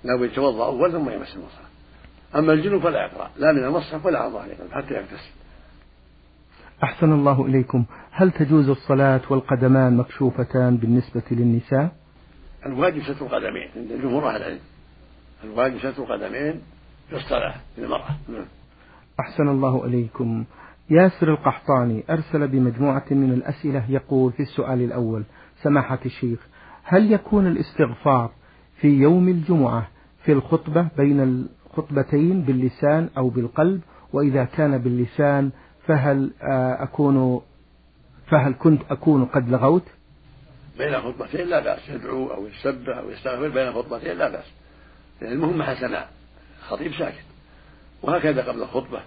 لا 0.03 0.25
يتوضأ 0.25 0.65
أول 0.65 0.91
ثم 0.91 1.09
يمس 1.09 1.35
المصحف. 1.35 1.67
أما 2.35 2.53
الجنوب 2.53 2.81
فلا 2.81 3.05
يقرأ 3.05 3.29
لا 3.37 3.51
من 3.51 3.63
المصحف 3.63 4.05
ولا 4.05 4.19
عن 4.19 4.31
ظهر 4.31 4.49
حتى 4.71 4.93
يغتسل 4.93 5.31
أحسن 6.83 7.11
الله 7.11 7.45
إليكم. 7.45 7.85
هل 8.11 8.31
تجوز 8.31 8.69
الصلاة 8.69 9.21
والقدمان 9.29 9.97
مكشوفتان 9.97 10.77
بالنسبة 10.77 11.23
للنساء؟ 11.31 11.91
الواجب 12.65 13.03
ستر 13.03 13.25
القدمين. 13.25 13.69
عند 13.75 14.01
جمهور 14.01 14.29
أهل 14.29 14.35
العلم. 14.35 14.59
الواجب 15.43 15.77
ستر 15.77 16.03
القدمين 16.03 16.61
في 17.09 17.15
الصلاة 17.15 17.55
للمرأة. 17.77 18.17
نعم. 18.29 18.45
أحسن 19.19 19.47
الله 19.47 19.85
إليكم. 19.85 20.45
ياسر 20.89 21.31
القحطاني 21.31 22.03
أرسل 22.09 22.47
بمجموعة 22.47 23.05
من 23.11 23.33
الأسئلة 23.33 23.91
يقول 23.91 24.31
في 24.31 24.43
السؤال 24.43 24.81
الأول 24.81 25.23
سماحة 25.63 25.99
الشيخ 26.05 26.47
هل 26.83 27.11
يكون 27.11 27.47
الاستغفار 27.47 28.31
في 28.81 28.87
يوم 28.87 29.27
الجمعة 29.27 29.87
في 30.23 30.31
الخطبة 30.31 30.87
بين 30.97 31.47
الخطبتين 31.67 32.41
باللسان 32.41 33.09
أو 33.17 33.29
بالقلب 33.29 33.81
وإذا 34.13 34.43
كان 34.43 34.77
باللسان 34.77 35.51
فهل 35.87 36.31
آه، 36.41 36.83
أكون 36.83 37.41
فهل 38.27 38.55
كنت 38.59 38.81
أكون 38.89 39.25
قد 39.25 39.49
لغوت؟ 39.49 39.83
بين 40.77 41.01
خطبتين 41.01 41.47
لا 41.47 41.59
بأس 41.59 41.89
يدعو 41.89 42.27
أو 42.33 42.47
يسبح 42.47 42.97
أو 42.97 43.09
يستغفر 43.09 43.49
بين 43.49 43.73
خطبتين 43.73 44.17
لا 44.17 44.29
بأس. 44.29 44.45
لأن 45.21 45.31
المهم 45.31 45.63
حسنا 45.63 46.07
خطيب 46.61 46.93
ساكت. 46.93 47.23
وهكذا 48.01 48.41
قبل 48.43 48.61
الخطبة. 48.61 49.01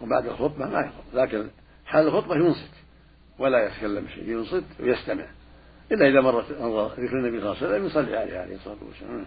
وبعد 0.00 0.26
الخطبة 0.26 0.66
ما 0.66 0.80
يخطب 0.80 1.14
لكن 1.14 1.46
حال 1.86 2.06
الخطبة 2.06 2.34
ينصت 2.34 2.70
ولا 3.38 3.66
يتكلم 3.66 4.06
شيء 4.14 4.30
ينصت 4.30 4.64
ويستمع. 4.80 5.26
إلا 5.92 6.08
إذا 6.08 6.20
مرت 6.20 6.44
ذكر 7.00 7.18
النبي 7.18 7.40
صلى 7.40 7.52
الله 7.52 7.56
عليه 7.56 7.66
وسلم 7.66 7.86
يصلي 7.86 8.16
عليه 8.16 8.38
عليه 8.38 8.54
الصلاة 8.54 8.76
والسلام. 8.88 9.24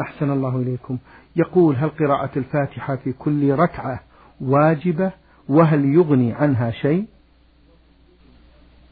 أحسن 0.00 0.30
الله 0.30 0.56
إليكم. 0.56 0.98
يقول 1.36 1.76
هل 1.76 1.88
قراءة 1.88 2.30
الفاتحة 2.36 2.96
في 2.96 3.12
كل 3.12 3.50
ركعة 3.52 4.00
واجبة؟ 4.40 5.12
وهل 5.48 5.84
يغني 5.84 6.32
عنها 6.32 6.70
شيء؟ 6.70 7.06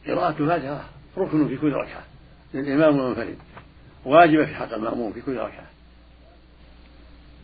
قراءة 0.07 0.35
الفاتحة 0.39 0.83
ركن 1.17 1.47
في 1.47 1.57
كل 1.57 1.73
ركعة 1.73 2.03
للإمام 2.53 2.99
والمنفرد. 2.99 3.37
واجبة 4.05 4.45
في 4.45 4.55
حق 4.55 4.73
المأموم 4.73 5.13
في 5.13 5.21
كل 5.21 5.37
ركعة. 5.37 5.65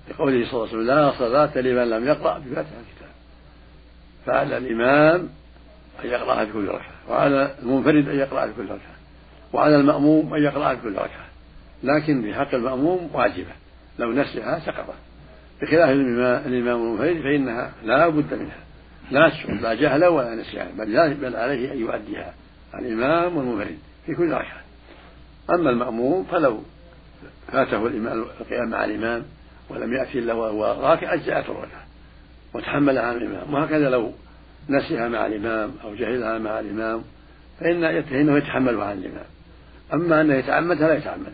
لقوله 0.10 0.46
صلى 0.46 0.54
الله 0.54 0.68
عليه 0.68 0.78
وسلم 0.78 0.88
لا 0.88 1.12
صلاة 1.20 1.58
لمن 1.62 1.90
لم 1.90 2.08
يقرأ 2.08 2.40
بفاتحة 2.40 2.80
الكتاب. 2.80 3.12
فعلى 4.26 4.58
الإمام 4.58 5.30
أن 6.04 6.10
يقرأها 6.10 6.46
في 6.46 6.54
كل 6.54 6.68
ركعة 6.68 7.10
وعلى 7.10 7.56
المنفرد 7.64 8.10
أن 8.10 8.16
يقرأها 8.16 8.48
في 8.48 8.54
كل 8.54 8.66
ركعة. 8.66 8.91
وعلى 9.54 9.76
المأموم 9.76 10.34
أن 10.34 10.44
يقرأها 10.44 10.76
في 10.76 10.82
كل 10.82 10.94
ركعة. 10.94 11.26
لكن 11.84 12.22
في 12.22 12.34
حق 12.34 12.56
المأموم 12.56 13.10
واجبة. 13.14 13.52
لو 14.00 14.12
نسيها 14.12 14.60
سقطت. 14.60 14.94
بخلاف 15.62 15.90
الإمام 15.90 16.82
المنفرد 16.82 17.22
فإنها 17.22 17.72
لا 17.84 18.08
بد 18.08 18.34
منها. 18.34 18.58
لا 19.12 19.32
لا 19.62 19.74
جهل 19.74 20.06
ولا 20.06 20.36
نسيان. 20.36 20.68
بل, 20.78 21.14
بل 21.14 21.36
عليه 21.36 21.72
أن 21.74 21.78
يؤديها. 21.78 22.34
الإمام 22.76 23.38
والمنفرد 23.38 23.78
في 24.06 24.16
كل 24.16 24.32
ركعة. 24.32 24.62
أما 25.50 25.70
المأموم 25.70 26.24
فلو 26.24 26.64
فاته 27.48 27.88
القيام 27.88 28.70
مع 28.70 28.86
الإمام 28.86 29.24
ولم 29.70 29.94
يأتي 29.94 30.20
إلا 30.20 30.34
وهو 30.34 30.82
راكع 30.82 31.14
أجزأته 31.14 31.52
الركعة. 31.52 31.86
وتحملها 32.54 33.04
عن 33.04 33.16
الإمام. 33.16 33.54
وهكذا 33.54 33.90
لو 33.90 34.14
نسيها 34.70 35.08
مع 35.08 35.26
الإمام 35.26 35.72
أو 35.84 35.96
جهلها 35.96 36.38
مع 36.38 36.60
الإمام 36.60 37.04
فإن 37.60 38.02
فإنه 38.02 38.38
يتحملها 38.38 38.86
عن 38.86 38.98
الإمام. 38.98 39.26
أما 39.94 40.22
أنه 40.22 40.34
يتعمدها 40.34 40.88
لا 40.88 40.94
يتعمد. 40.94 41.34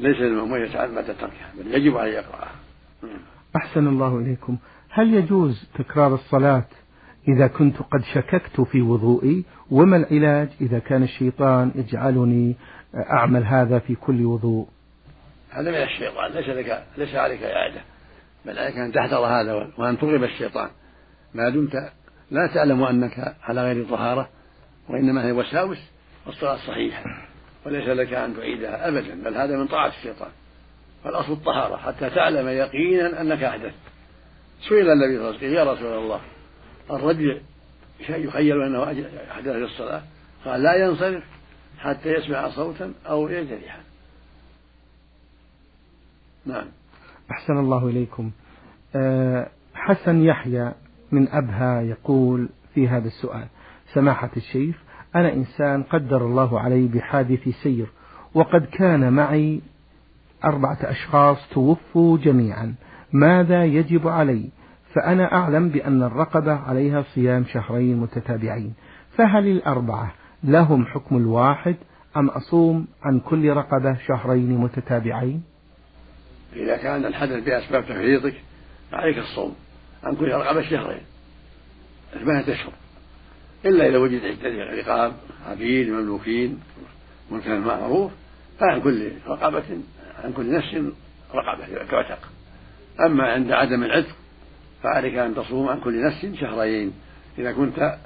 ليس 0.00 0.16
للمأموم 0.16 0.64
يتعمد 0.64 1.04
تركها 1.06 1.52
بل 1.58 1.74
يجب 1.74 1.96
عليه 1.96 2.12
يقرأها. 2.12 2.54
أحسن 3.56 3.86
الله 3.86 4.18
إليكم. 4.18 4.56
هل 4.90 5.14
يجوز 5.14 5.68
تكرار 5.78 6.14
الصلاة 6.14 6.66
إذا 7.28 7.46
كنت 7.46 7.76
قد 7.76 8.02
شككت 8.14 8.60
في 8.60 8.82
وضوئي؟ 8.82 9.44
وما 9.70 9.96
العلاج 9.96 10.48
إذا 10.60 10.78
كان 10.78 11.02
الشيطان 11.02 11.70
يجعلني 11.74 12.56
أعمل 12.94 13.44
هذا 13.44 13.78
في 13.78 13.94
كل 13.94 14.24
وضوء؟ 14.24 14.68
هذا 15.50 15.70
من 15.70 15.82
الشيطان 15.82 16.32
ليس 16.32 16.48
لك 16.48 16.84
ليس 16.98 17.14
عليك 17.14 17.42
إعادة. 17.42 17.80
بل 18.46 18.58
عليك 18.58 18.76
أن 18.76 18.92
تحذر 18.92 19.26
هذا 19.26 19.72
وأن 19.78 19.98
تغلب 19.98 20.24
الشيطان. 20.24 20.68
ما 21.34 21.48
دمت 21.48 21.74
لا 22.30 22.46
تعلم 22.54 22.82
أنك 22.82 23.36
على 23.42 23.62
غير 23.62 23.88
طهارة 23.88 24.28
وإنما 24.88 25.26
هي 25.26 25.32
وساوس 25.32 25.78
والصلاة 26.26 26.56
صحيحة 26.56 27.04
وليس 27.66 27.88
لك 27.88 28.12
أن 28.12 28.36
تعيدها 28.36 28.88
أبدا 28.88 29.22
بل 29.24 29.34
هذا 29.34 29.56
من 29.56 29.66
طاعة 29.66 29.88
الشيطان. 29.88 30.30
فالأصل 31.04 31.32
الطهارة 31.32 31.76
حتى 31.76 32.10
تعلم 32.10 32.48
يقينا 32.48 33.20
أنك 33.20 33.42
أحدثت 33.42 33.74
سئل 34.68 34.90
النبي 34.90 35.16
صلى 35.16 35.28
الله 35.28 35.28
عليه 35.28 35.36
وسلم 35.36 35.54
يا 35.54 35.72
رسول 35.72 35.98
الله 35.98 36.20
الرجل 36.90 37.40
يخيل 38.08 38.62
أنه 38.62 38.82
احدث 39.30 39.52
في 39.52 39.64
الصلاة؟ 39.64 40.02
قال 40.44 40.62
لا 40.62 40.74
ينصرف 40.74 41.24
حتى 41.78 42.08
يسمع 42.08 42.48
صوتا 42.48 42.92
أو 43.06 43.28
يجد 43.28 43.52
ريحا 43.52 43.80
نعم. 46.46 46.66
أحسن 47.30 47.58
الله 47.58 47.88
إليكم. 47.88 48.30
أه 48.96 49.48
حسن 49.74 50.22
يحيى 50.22 50.72
من 51.12 51.28
أبها 51.28 51.80
يقول 51.80 52.48
في 52.74 52.88
هذا 52.88 53.06
السؤال 53.06 53.46
سماحة 53.94 54.30
الشيخ 54.36 54.76
أنا 55.16 55.32
إنسان 55.32 55.82
قدر 55.82 56.26
الله 56.26 56.60
علي 56.60 56.86
بحادث 56.86 57.48
سير 57.48 57.86
وقد 58.34 58.66
كان 58.66 59.12
معي 59.12 59.60
أربعة 60.44 60.78
أشخاص 60.82 61.38
توفوا 61.52 62.18
جميعا. 62.18 62.74
ماذا 63.12 63.64
يجب 63.64 64.08
علي؟ 64.08 64.48
فأنا 64.94 65.32
أعلم 65.32 65.68
بأن 65.68 66.02
الرقبة 66.02 66.52
عليها 66.52 67.02
صيام 67.14 67.44
شهرين 67.44 67.96
متتابعين. 67.96 68.74
فهل 69.16 69.46
الأربعة 69.46 70.12
لهم 70.44 70.86
حكم 70.86 71.16
الواحد 71.16 71.76
أم 72.16 72.28
أصوم 72.28 72.86
عن 73.02 73.20
كل 73.20 73.50
رقبة 73.50 73.96
شهرين 74.06 74.58
متتابعين؟ 74.58 75.42
إذا 76.56 76.76
كان 76.76 77.04
الحدث 77.04 77.44
بأسباب 77.44 77.84
تفريطك 77.84 78.34
فعليك 78.90 79.18
الصوم 79.18 79.54
عن 80.04 80.16
كل 80.16 80.32
رقبة 80.32 80.62
شهرين 80.62 81.02
ثمانية 82.12 82.52
أشهر. 82.52 82.72
إلا 83.66 83.88
إذا 83.88 83.98
وجد 83.98 84.20
عدة 84.24 84.64
رقاب 84.80 85.12
عبيد 85.46 85.88
مملوكين 85.88 86.60
ملكا 87.30 87.58
معروف 87.58 88.12
فعن 88.58 88.80
كل 88.80 89.12
رقبة 89.26 89.64
عن 90.24 90.32
كل 90.32 90.52
نفس 90.52 90.74
رقبة 91.34 91.84
تعتق. 91.90 92.18
أما 93.00 93.24
عند 93.24 93.52
عدم 93.52 93.84
العتق 93.84 94.16
فعليك 94.82 95.14
أن 95.14 95.34
تصوم 95.34 95.68
عن 95.68 95.80
كل 95.80 96.06
نفس 96.06 96.26
شهرين. 96.40 96.92
إذا 97.38 97.52
كنت 97.52 97.98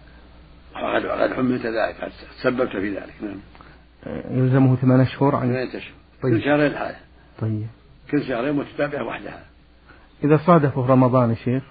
قد 0.74 1.32
حملت 1.32 1.66
ذلك 1.66 2.00
قد 2.00 2.10
تسببت 2.40 2.68
في 2.68 2.94
ذلك. 2.94 3.14
نعم. 3.22 3.40
يلزمه 4.30 4.76
ثمان 4.76 5.00
أشهر 5.00 5.36
عن 5.36 5.48
ثمانية 5.48 5.68
أشهر. 5.68 5.92
طيب. 6.22 6.34
كل 6.34 6.44
شهرين 6.44 6.76
حالة 6.76 6.96
طيب. 7.40 7.66
كل 8.10 8.22
شهرين 8.22 8.52
متتابعة 8.52 9.04
وحدها. 9.04 9.44
إذا 10.24 10.40
صادفه 10.46 10.86
رمضان 10.86 11.30
يا 11.30 11.34
شيخ 11.34 11.62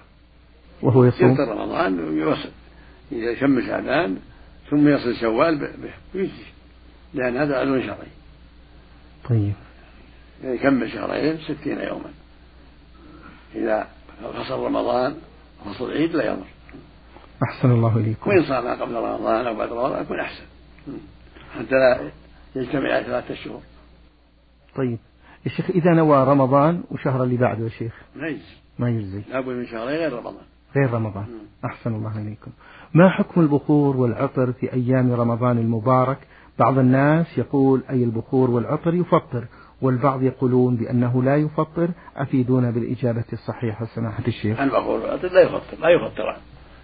وهو 0.82 1.04
يصوم. 1.04 1.32
يفطر 1.32 1.48
رمضان 1.48 2.00
ويوصل. 2.00 2.50
إذا 3.12 3.34
كمل 3.34 3.66
شعبان 3.66 4.18
ثم 4.70 4.88
يصل 4.88 5.14
شوال 5.14 5.70
ويجزي 6.14 6.32
لأن 7.14 7.36
هذا 7.36 7.58
عدو 7.58 7.80
شرعي. 7.80 8.08
طيب. 9.28 9.52
يعني 10.44 10.56
يكمل 10.56 10.90
شهرين 10.90 11.38
ستين 11.38 11.78
يوما. 11.78 12.10
إذا 13.54 13.88
فصل 14.34 14.64
رمضان 14.64 15.16
وفصل 15.60 15.90
العيد 15.90 16.16
لا 16.16 16.24
يضر. 16.32 16.46
أحسن 17.42 17.70
الله 17.70 17.96
إليكم. 17.96 18.30
وإن 18.30 18.42
صام 18.42 18.80
قبل 18.80 18.94
رمضان 18.94 19.46
أو 19.46 19.54
بعد 19.54 19.68
رمضان 19.68 20.02
يكون 20.02 20.20
أحسن. 20.20 20.44
حتى 21.54 21.74
لا 21.74 22.10
يجتمع 22.56 23.02
ثلاثة 23.02 23.34
شهور. 23.34 23.62
طيب. 24.76 24.98
يا 25.46 25.50
شيخ 25.50 25.70
إذا 25.70 25.94
نوى 25.94 26.24
رمضان 26.24 26.82
وشهر 26.90 27.24
اللي 27.24 27.36
بعده 27.36 27.64
يا 27.64 27.68
شيخ؟ 27.68 27.92
ما 28.16 28.28
يجزي. 28.28 28.56
ما 28.78 28.90
يجزي. 28.90 29.22
لابد 29.30 29.48
من 29.48 29.66
شهرين 29.66 29.96
غير 29.96 30.12
رمضان. 30.12 30.44
غير 30.76 30.90
رمضان. 30.90 31.26
أحسن 31.64 31.94
الله 31.94 32.22
إليكم. 32.22 32.50
ما 32.94 33.08
حكم 33.08 33.40
البخور 33.40 33.96
والعطر 33.96 34.52
في 34.52 34.72
أيام 34.72 35.12
رمضان 35.12 35.58
المبارك؟ 35.58 36.18
بعض 36.58 36.78
الناس 36.78 37.38
يقول 37.38 37.82
أي 37.90 38.04
البخور 38.04 38.50
والعطر 38.50 38.94
يفطر 38.94 39.44
والبعض 39.82 40.22
يقولون 40.22 40.76
بأنه 40.76 41.22
لا 41.22 41.36
يفطر. 41.36 41.88
أفيدونا 42.16 42.70
بالإجابة 42.70 43.24
الصحيحة 43.32 43.86
سماحة 43.94 44.22
الشيخ. 44.28 44.60
البخور 44.60 45.00
والعطر 45.00 45.32
لا 45.32 45.40
يفطر 45.40 45.76
لا 45.80 45.88
يفطران. 45.88 46.36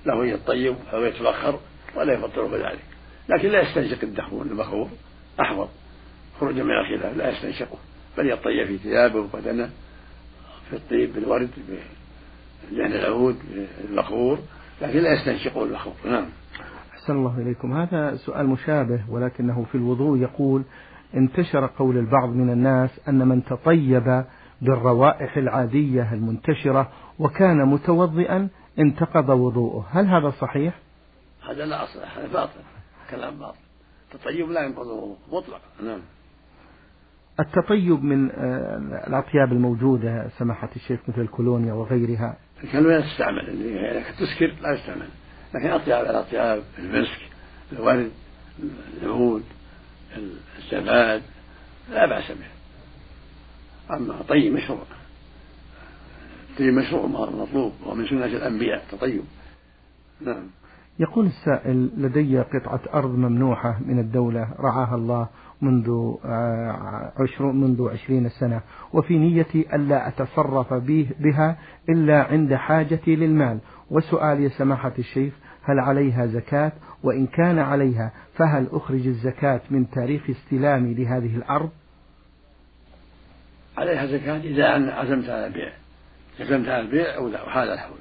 له 0.07 0.27
يطيب 0.27 0.77
أو 0.93 1.05
يتبخر 1.05 1.59
ولا 1.97 2.13
يفطر 2.13 2.47
بذلك. 2.47 2.85
لكن 3.29 3.49
لا 3.49 3.63
يستنشق 3.63 3.99
الدخون 4.03 4.51
البخور 4.51 4.89
أحوط. 5.41 5.69
خروجا 6.41 6.63
من 6.63 6.71
الخلاف 6.71 7.17
لا 7.17 7.31
يستنشقه. 7.31 7.79
بل 8.19 8.31
يطيب 8.31 8.67
في 8.67 8.79
ثيابه 8.79 9.19
وبدنه 9.19 9.71
في 10.71 10.77
الطيب 10.77 11.15
بالورد 11.15 11.51
لأن 12.73 12.93
العود 12.93 13.37
البخور 13.91 14.39
لكن 14.83 14.99
لا 14.99 15.13
يستنشقون 15.13 15.69
البخور 15.69 15.95
نعم. 16.05 16.27
أحسن 16.93 17.13
الله 17.13 17.39
إليكم. 17.39 17.73
هذا 17.73 18.17
سؤال 18.17 18.47
مشابه 18.47 19.01
ولكنه 19.09 19.65
في 19.73 19.75
الوضوء 19.75 20.19
يقول 20.19 20.63
انتشر 21.15 21.67
قول 21.67 21.99
البعض 21.99 22.29
من 22.29 22.51
الناس 22.51 22.91
أن 23.09 23.29
من 23.29 23.45
تطيب 23.45 24.25
بالروائح 24.63 25.37
العادية 25.37 26.13
المنتشرة 26.13 26.89
وكان 27.19 27.65
متوضئا 27.67 28.49
انتقض 28.79 29.29
وضوءه. 29.29 29.87
هل 29.91 30.07
هذا 30.07 30.31
صحيح؟ 30.31 30.79
هذا 31.49 31.67
لا 31.67 31.85
أصل 31.85 31.99
هذا 32.17 32.33
باطل 32.33 32.61
كلام 33.11 33.39
باطل. 33.39 33.59
التطيب 34.15 34.51
لا 34.51 34.61
ينقض 34.61 34.87
الوضوء 34.87 35.17
مطلقا 35.33 35.61
نعم. 35.83 36.01
التطيب 37.41 38.05
من 38.05 38.31
آه، 38.31 39.07
الأطياب 39.07 39.53
الموجودة 39.53 40.29
سماحة 40.39 40.69
الشيخ 40.77 41.01
مثل 41.09 41.21
الكولونيا 41.21 41.73
وغيرها 41.73 42.37
الكولونيا 42.65 43.01
تستعمل 43.01 43.49
اللي 43.49 44.05
تسكر 44.19 44.55
لا 44.63 44.75
يستعمل. 44.75 45.09
لكن 45.55 45.69
أطياب 45.71 46.05
الأطياب 46.05 46.63
المسك 46.79 47.21
الورد 47.73 48.11
العود 49.03 49.43
الزباد 50.59 51.23
لا 51.91 52.07
بأس 52.07 52.31
به. 52.31 52.55
أما 53.97 54.23
طيب 54.29 54.53
مشروع 54.53 54.79
طيب 56.59 56.75
مشروع 56.75 57.07
مطلوب 57.07 57.73
ومن 57.87 58.09
سنة 58.09 58.25
الأنبياء 58.25 58.85
تطيب. 58.91 59.25
نعم. 60.21 60.47
يقول 60.99 61.27
السائل 61.27 61.91
لدي 61.97 62.39
قطعة 62.39 62.81
أرض 62.95 63.11
ممنوحة 63.11 63.81
من 63.87 63.99
الدولة 63.99 64.55
رعاها 64.59 64.95
الله. 64.95 65.29
منذ 65.65 66.15
آه، 66.25 67.13
عشرون 67.21 67.61
منذ 67.61 67.89
عشرين 67.89 68.29
سنة. 68.29 68.61
وفي 68.93 69.19
نيتي 69.19 69.67
ألا 69.75 70.09
أتصرف 70.09 70.75
به 70.75 71.11
بها 71.21 71.57
إلا 71.89 72.23
عند 72.23 72.55
حاجتي 72.55 73.17
للمال. 73.17 73.59
وسؤالي 73.91 74.49
سماحة 74.49 74.93
الشيخ 74.99 75.33
هل 75.63 75.79
عليها 75.79 76.27
زكاة؟ 76.27 76.73
وإن 77.03 77.27
كان 77.27 77.59
عليها 77.59 78.13
فهل 78.35 78.69
أخرج 78.73 79.07
الزكاة 79.07 79.61
من 79.71 79.91
تاريخ 79.91 80.23
استلامي 80.31 80.95
لهذه 80.95 81.37
الأرض؟ 81.37 81.71
عليها 83.79 84.07
زكاة 84.07 84.41
إذا 84.41 84.67
عزمت 84.93 85.29
على 85.29 85.47
البيع. 85.47 85.73
عزمت 86.41 86.69
على 86.69 86.81
البيع 86.81 87.17
أو 87.17 87.29
لا 87.29 87.43
وحال 87.43 87.69
الحول. 87.69 87.99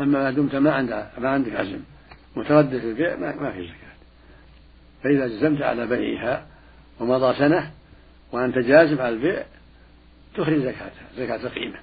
أما 0.00 0.22
ما 0.22 0.30
دمت 0.30 0.54
ما 0.54 0.72
عندك 0.72 1.06
ما 1.18 1.28
عندك 1.28 1.56
عزم. 1.56 1.80
متردد 2.36 2.78
في 2.78 2.90
البيع 2.90 3.16
ما, 3.16 3.36
ما 3.36 3.50
في 3.52 3.62
زكاة. 3.62 3.94
فإذا 5.02 5.26
جزمت 5.26 5.62
على 5.62 5.86
بيعها 5.86 6.46
ومضى 7.00 7.34
سنة 7.38 7.70
وأنت 8.32 8.58
جازم 8.58 9.00
على 9.00 9.08
البيع 9.14 9.44
تخرج 10.34 10.58
زكاتها 10.58 11.08
زكاة 11.16 11.46
القيمة 11.46 11.76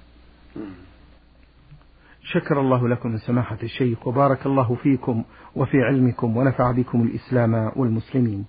شكر 2.23 2.61
الله 2.61 2.87
لكم 2.87 3.17
سماحة 3.17 3.57
الشيخ 3.63 4.07
وبارك 4.07 4.45
الله 4.45 4.75
فيكم 4.75 5.23
وفي 5.55 5.77
علمكم 5.77 6.37
ونفع 6.37 6.71
بكم 6.71 7.01
الإسلام 7.01 7.71
والمسلمين. 7.75 8.45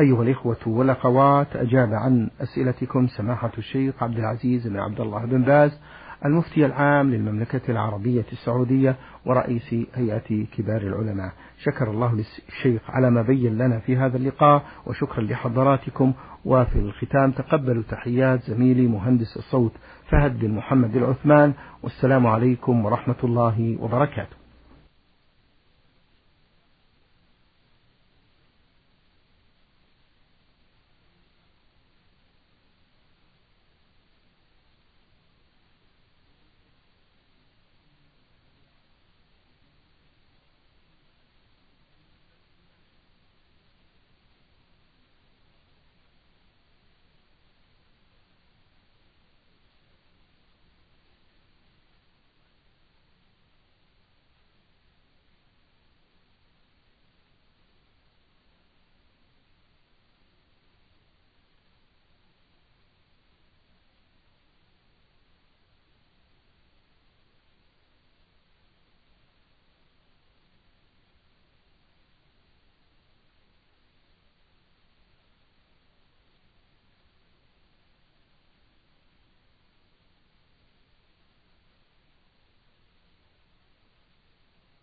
أيها 0.00 0.22
الإخوة 0.22 0.56
والأخوات 0.66 1.56
أجاب 1.56 1.88
عن 1.92 2.30
أسئلتكم 2.40 3.06
سماحة 3.06 3.52
الشيخ 3.58 4.02
عبد 4.02 4.18
العزيز 4.18 4.68
بن 4.68 4.76
عبد 4.76 5.00
الله 5.00 5.24
بن 5.24 5.42
باز 5.42 5.78
المفتي 6.24 6.66
العام 6.66 7.10
للمملكة 7.10 7.60
العربية 7.68 8.24
السعودية 8.32 8.96
ورئيس 9.26 9.74
هيئة 9.94 10.46
كبار 10.56 10.82
العلماء. 10.82 11.32
شكر 11.58 11.90
الله 11.90 12.14
للشيخ 12.14 12.90
على 12.90 13.10
ما 13.10 13.22
بين 13.22 13.58
لنا 13.58 13.78
في 13.78 13.96
هذا 13.96 14.16
اللقاء 14.16 14.62
وشكرا 14.86 15.22
لحضراتكم. 15.22 16.12
وفي 16.44 16.78
الختام 16.78 17.30
تقبلوا 17.30 17.82
تحيات 17.82 18.42
زميلي 18.42 18.86
مهندس 18.86 19.36
الصوت 19.36 19.72
فهد 20.10 20.38
بن 20.38 20.50
محمد 20.50 20.96
العثمان. 20.96 21.52
والسلام 21.82 22.26
عليكم 22.26 22.84
ورحمة 22.84 23.16
الله 23.24 23.78
وبركاته. 23.80 24.43